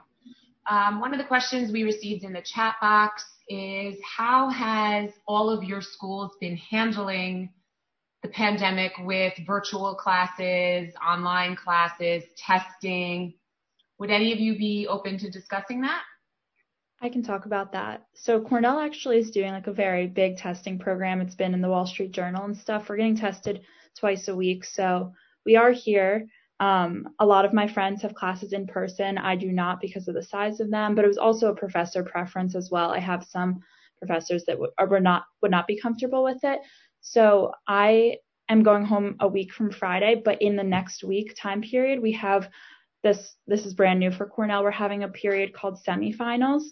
[0.70, 5.50] Um, one of the questions we received in the chat box is how has all
[5.50, 7.50] of your schools been handling
[8.22, 13.34] the pandemic with virtual classes, online classes, testing?
[14.00, 16.04] Would any of you be open to discussing that?
[17.02, 18.08] I can talk about that.
[18.14, 21.20] So Cornell actually is doing like a very big testing program.
[21.20, 22.88] It's been in the Wall Street Journal and stuff.
[22.88, 23.62] We're getting tested
[24.00, 24.64] twice a week.
[24.64, 25.12] So
[25.46, 26.28] we are here.
[26.64, 29.18] Um, a lot of my friends have classes in person.
[29.18, 32.04] I do not because of the size of them, but it was also a professor
[32.04, 32.90] preference as well.
[32.92, 33.60] I have some
[34.00, 36.60] professors that would or not would not be comfortable with it.
[37.02, 41.62] So I am going home a week from Friday, but in the next week time
[41.62, 42.50] period, we have
[43.06, 44.64] this this is brand new for Cornell.
[44.64, 46.64] We're having a period called semifinals.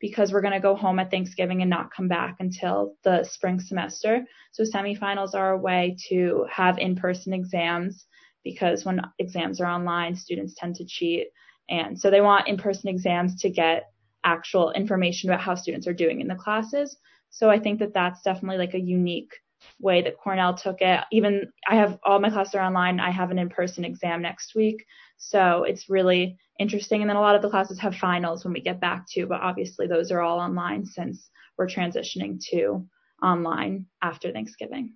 [0.00, 3.58] because we're going to go home at Thanksgiving and not come back until the spring
[3.60, 4.24] semester.
[4.52, 8.06] So semifinals are a way to have in-person exams
[8.50, 11.26] because when exams are online, students tend to cheat.
[11.68, 13.90] And so they want in-person exams to get
[14.24, 16.96] actual information about how students are doing in the classes.
[17.30, 19.32] So I think that that's definitely like a unique
[19.80, 21.00] way that Cornell took it.
[21.12, 23.00] Even I have all my classes are online.
[23.00, 24.84] I have an in-person exam next week.
[25.18, 27.02] So it's really interesting.
[27.02, 29.40] And then a lot of the classes have finals when we get back to, but
[29.40, 32.86] obviously those are all online since we're transitioning to
[33.22, 34.94] online after Thanksgiving.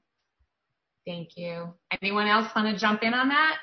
[1.07, 1.73] Thank you.
[2.01, 3.57] Anyone else want to jump in on that?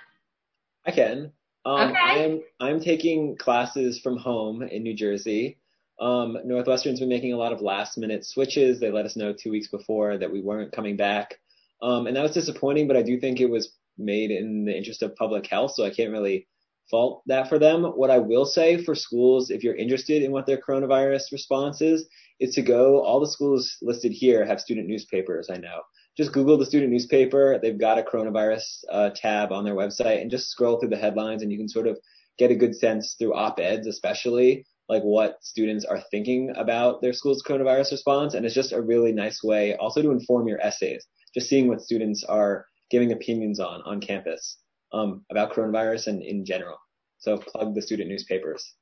[0.86, 1.32] I can.
[1.66, 2.26] Um, okay.
[2.26, 5.60] I'm I'm taking classes from home in New Jersey.
[6.00, 8.80] Um, Northwestern's been making a lot of last minute switches.
[8.80, 11.36] They let us know two weeks before that we weren't coming back.
[11.82, 15.04] Um, and that was disappointing, but I do think it was made in the interest
[15.04, 16.48] of public health, so I can't really
[16.90, 17.84] fault that for them.
[17.84, 22.08] What I will say for schools, if you're interested in what their coronavirus response is,
[22.40, 25.82] is to go, all the schools listed here have student newspapers, I know.
[26.20, 27.58] Just Google the student newspaper.
[27.62, 31.44] They've got a coronavirus uh, tab on their website and just scroll through the headlines
[31.44, 31.98] and you can sort of
[32.38, 37.42] get a good sense through op-eds, especially like what students are thinking about their school's
[37.42, 38.34] coronavirus response.
[38.34, 41.80] And it's just a really nice way also to inform your essays, just seeing what
[41.80, 44.58] students are giving opinions on on campus
[44.92, 46.76] um, about coronavirus and in general.
[47.20, 48.76] So plug the student newspapers.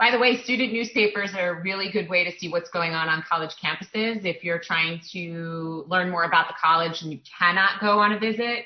[0.00, 3.10] By the way, student newspapers are a really good way to see what's going on
[3.10, 4.24] on college campuses.
[4.24, 8.18] If you're trying to learn more about the college and you cannot go on a
[8.18, 8.64] visit,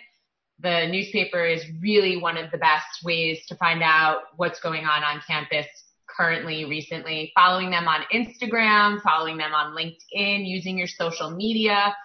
[0.61, 5.03] the newspaper is really one of the best ways to find out what's going on
[5.03, 5.66] on campus
[6.07, 7.32] currently, recently.
[7.35, 11.97] Following them on Instagram, following them on LinkedIn, using your social media.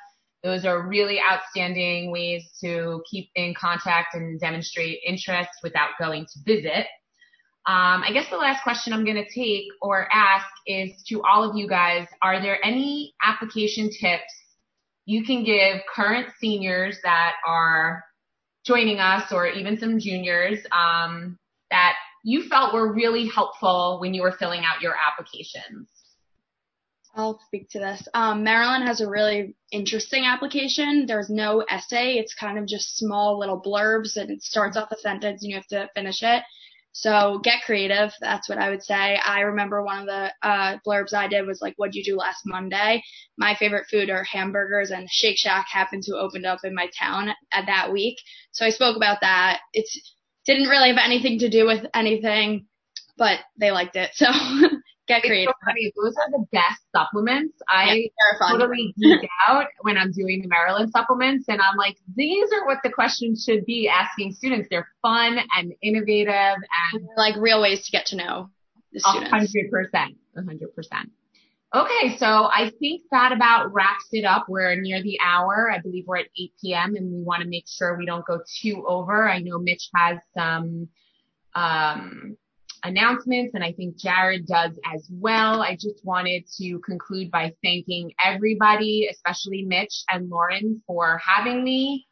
[0.43, 6.39] Those are really outstanding ways to keep in contact and demonstrate interest without going to
[6.47, 6.87] visit.
[7.69, 11.47] Um, I guess the last question I'm going to take or ask is to all
[11.47, 14.33] of you guys, are there any application tips
[15.05, 18.03] you can give current seniors that are
[18.65, 21.37] joining us or even some juniors um,
[21.69, 21.93] that
[22.23, 25.87] you felt were really helpful when you were filling out your applications?
[27.13, 28.07] I'll speak to this.
[28.15, 31.05] Um, Maryland has a really interesting application.
[31.05, 32.13] There's no essay.
[32.13, 35.55] It's kind of just small little blurbs and it starts off a sentence and you
[35.55, 36.41] have to finish it.
[36.91, 38.11] So get creative.
[38.19, 39.17] That's what I would say.
[39.25, 42.41] I remember one of the uh, blurbs I did was like, "What'd you do last
[42.45, 43.01] Monday?"
[43.37, 47.29] My favorite food are hamburgers, and Shake Shack happened to opened up in my town
[47.53, 48.17] at that week.
[48.51, 49.59] So I spoke about that.
[49.73, 49.87] It
[50.45, 52.65] didn't really have anything to do with anything,
[53.17, 54.11] but they liked it.
[54.13, 54.27] So
[55.09, 55.53] get creative.
[55.65, 57.57] So Those are the best supplements.
[57.67, 62.49] I yeah, totally geek out when I'm doing the Maryland supplements and I'm like, these
[62.53, 64.67] are what the questions should be asking students.
[64.69, 66.31] They're fun and innovative
[66.93, 68.49] and like real ways to get to know
[68.93, 69.29] the students.
[69.29, 70.15] hundred percent.
[70.35, 71.09] Hundred percent.
[71.75, 74.45] Okay, so I think that about wraps it up.
[74.49, 75.71] We're near the hour.
[75.71, 76.95] I believe we're at 8 p.m.
[76.95, 79.29] and we want to make sure we don't go too over.
[79.29, 80.87] I know Mitch has some
[81.53, 82.37] um,
[82.83, 85.61] announcements and I think Jared does as well.
[85.61, 92.07] I just wanted to conclude by thanking everybody, especially Mitch and Lauren for having me.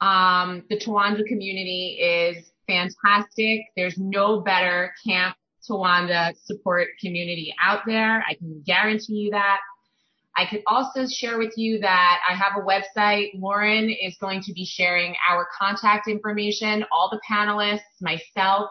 [0.00, 3.62] Um, the Towanda community is fantastic.
[3.76, 5.36] There's no better Camp
[5.68, 8.24] Towanda support community out there.
[8.28, 9.58] I can guarantee you that.
[10.36, 13.30] I could also share with you that I have a website.
[13.34, 18.70] Lauren is going to be sharing our contact information, all the panelists, myself,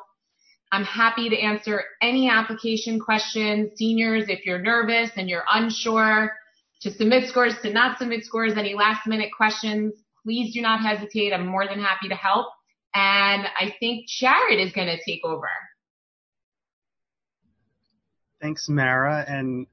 [0.71, 3.71] I'm happy to answer any application questions.
[3.75, 6.33] Seniors, if you're nervous and you're unsure
[6.81, 9.93] to submit scores, to not submit scores, any last minute questions,
[10.23, 11.33] please do not hesitate.
[11.33, 12.47] I'm more than happy to help.
[12.93, 15.47] And I think Jared is going to take over.
[18.41, 19.23] Thanks, Mara.
[19.27, 19.67] And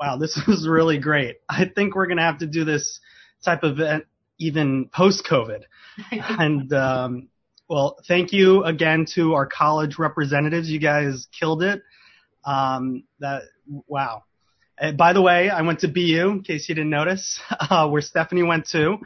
[0.00, 1.36] wow, this was really great.
[1.48, 3.00] I think we're going to have to do this
[3.44, 4.04] type of event
[4.38, 5.62] even post COVID.
[6.12, 7.28] and um,
[7.68, 10.70] well, thank you again to our college representatives.
[10.70, 11.82] You guys killed it.
[12.44, 13.42] Um, that
[13.88, 14.22] wow.
[14.80, 18.02] Uh, by the way, I went to BU, in case you didn't notice, uh, where
[18.02, 18.98] Stephanie went to.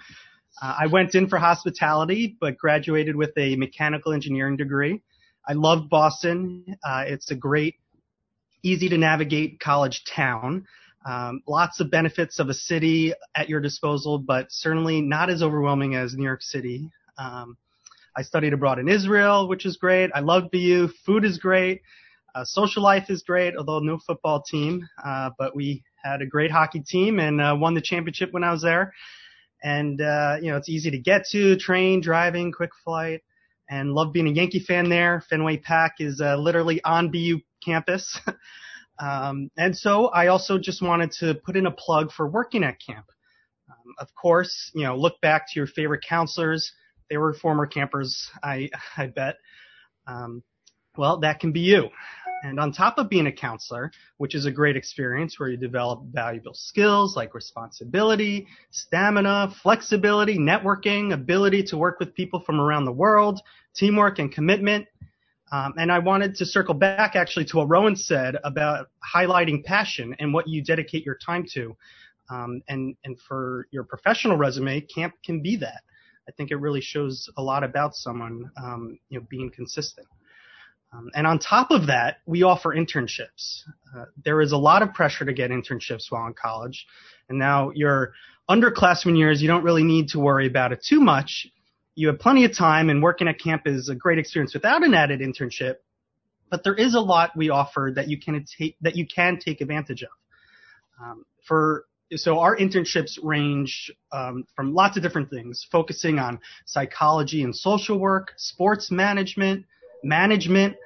[0.61, 5.00] Uh, I went in for hospitality, but graduated with a mechanical engineering degree.
[5.48, 6.76] I loved Boston.
[6.84, 7.76] Uh, it's a great,
[8.62, 10.66] easy to navigate college town.
[11.06, 15.94] Um, lots of benefits of a city at your disposal, but certainly not as overwhelming
[15.94, 16.90] as New York City.
[17.16, 17.56] Um,
[18.16, 20.11] I studied abroad in Israel, which is great.
[20.14, 20.88] I love BU.
[21.04, 21.82] Food is great.
[22.34, 24.88] Uh, social life is great, although no football team.
[25.02, 28.52] Uh, but we had a great hockey team and uh, won the championship when I
[28.52, 28.92] was there.
[29.62, 33.22] And uh, you know, it's easy to get to, train, driving, quick flight,
[33.68, 35.22] and love being a Yankee fan there.
[35.28, 38.18] Fenway Park is uh, literally on BU campus.
[39.00, 42.76] Um, and so I also just wanted to put in a plug for working at
[42.86, 43.06] camp.
[43.68, 46.72] Um, of course, you know, look back to your favorite counselors.
[47.11, 49.36] They were former campers, I, I bet.
[50.06, 50.42] Um,
[50.96, 51.88] well, that can be you.
[52.42, 56.00] And on top of being a counselor, which is a great experience where you develop
[56.11, 62.92] valuable skills like responsibility, stamina, flexibility, networking, ability to work with people from around the
[62.92, 63.40] world,
[63.74, 64.86] teamwork and commitment.
[65.52, 70.14] Um, and I wanted to circle back actually to what Rowan said about highlighting passion
[70.18, 71.76] and what you dedicate your time to.
[72.30, 75.82] Um, and, and for your professional resume, camp can be that.
[76.31, 80.07] I think it really shows a lot about someone, um, you know, being consistent.
[80.93, 83.62] Um, and on top of that, we offer internships.
[83.97, 86.87] Uh, there is a lot of pressure to get internships while in college.
[87.28, 88.12] And now your
[88.49, 91.49] underclassmen years, you don't really need to worry about it too much.
[91.97, 94.95] You have plenty of time and working at camp is a great experience without an
[94.95, 95.76] added internship.
[96.49, 99.61] But there is a lot we offer that you can take, that you can take
[99.61, 100.11] advantage of.
[101.03, 107.42] Um, for so our internships range um, from lots of different things, focusing on psychology
[107.42, 109.64] and social work, sports management,
[110.02, 110.76] management,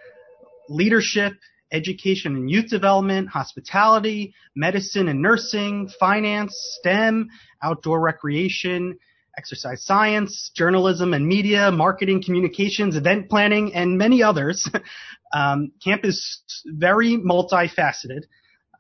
[0.69, 1.35] leadership,
[1.73, 7.29] education and youth development, hospitality, medicine and nursing, finance, STEM,
[7.63, 8.97] outdoor recreation,
[9.37, 14.71] exercise science, journalism and media, marketing, communications, event planning, and many others.
[15.35, 18.23] um, camp is very multifaceted.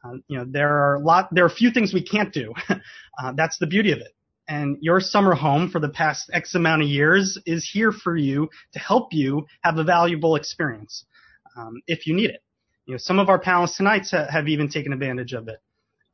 [0.05, 2.53] Uh, you know, there are a lot, there are few things we can't do.
[2.69, 4.15] uh, that's the beauty of it
[4.49, 8.49] and your summer home for the past X amount of years is here for you
[8.73, 11.07] to help you have a valuable experience
[11.57, 12.43] um, if you need it.
[12.87, 15.61] You know, some of our panelists tonight have even taken advantage of it.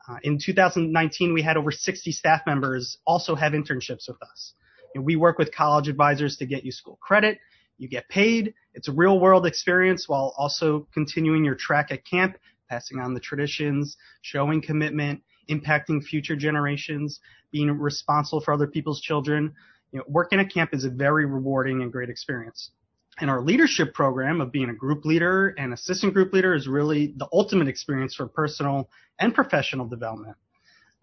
[0.08, 4.54] Uh, in 2019, we had over 60 staff members also have internships with us.
[4.94, 7.38] You know, we work with college advisors to get you school credit.
[7.78, 8.54] You get paid.
[8.74, 12.36] It's a real world experience while also continuing your track at camp,
[12.70, 19.52] passing on the traditions, showing commitment, impacting future generations, being responsible for other people's children.
[19.92, 22.70] You know, working at camp is a very rewarding and great experience.
[23.18, 27.12] And our leadership program of being a group leader and assistant group leader is really
[27.16, 30.36] the ultimate experience for personal and professional development.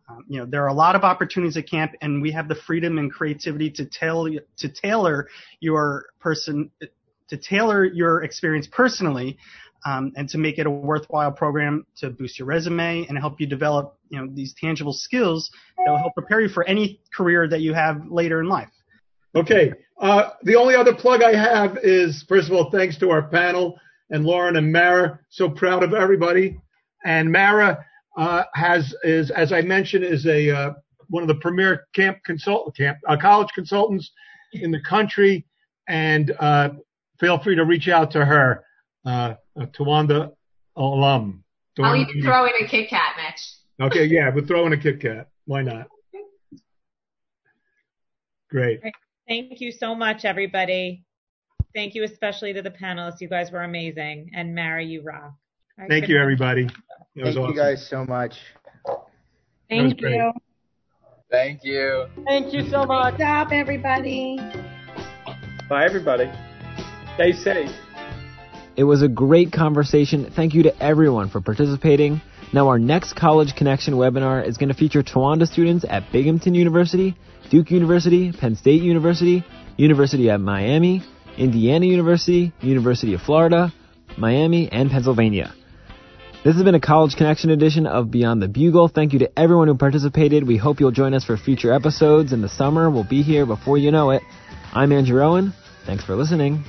[0.09, 2.55] Um, you know, there are a lot of opportunities at camp, and we have the
[2.55, 5.28] freedom and creativity to tailor to tailor
[5.59, 6.72] your person
[7.28, 9.38] to tailor your experience personally
[9.88, 13.48] um, and to make it a worthwhile program to boost your resume and help you
[13.48, 17.62] develop, you know, these tangible skills that will help prepare you for any career that
[17.62, 18.68] you have later in life.
[19.34, 19.72] Okay.
[20.02, 23.80] Uh, the only other plug I have is, first of all, thanks to our panel
[24.10, 25.20] and Lauren and Mara.
[25.30, 26.60] So proud of everybody.
[27.06, 27.86] And Mara
[28.18, 30.74] uh, has is, as I mentioned, is a uh,
[31.10, 34.12] one of the premier camp consult camp uh, college consultants
[34.52, 35.46] in the country.
[35.88, 36.70] And uh,
[37.22, 38.64] feel free to reach out to her
[39.60, 40.32] uh, Towanda
[40.76, 41.43] alum.
[41.80, 43.88] I'll even throw in a Kit Kat, Mitch.
[43.91, 45.30] Okay, yeah, we'll throw in a Kit Kat.
[45.45, 45.88] Why not?
[48.49, 48.82] Great.
[49.28, 51.03] Thank you so much, everybody.
[51.76, 53.20] Thank you especially to the panelists.
[53.20, 54.32] You guys were amazing.
[54.34, 55.34] And Mara, you rock.
[55.78, 56.68] Right, Thank you, everybody.
[57.16, 57.51] Thank awesome.
[57.51, 58.38] you guys so much.
[59.70, 60.32] Thank you.
[61.30, 62.08] Thank you.
[62.26, 63.18] Thank you so much.
[63.18, 64.38] Good job, everybody.
[65.70, 66.32] Bye, everybody.
[67.16, 67.72] Stay safe.
[68.78, 70.32] It was a great conversation.
[70.36, 72.21] Thank you to everyone for participating.
[72.53, 77.17] Now our next College Connection webinar is going to feature Towanda students at Binghamton University,
[77.49, 79.43] Duke University, Penn State University,
[79.78, 81.01] University of Miami,
[81.39, 83.73] Indiana University, University of Florida,
[84.15, 85.55] Miami, and Pennsylvania.
[86.45, 88.89] This has been a College Connection edition of Beyond the Bugle.
[88.89, 90.45] Thank you to everyone who participated.
[90.45, 92.91] We hope you'll join us for future episodes in the summer.
[92.91, 94.21] We'll be here before you know it.
[94.71, 95.53] I'm Andrew Owen.
[95.88, 96.63] Thanks for listening.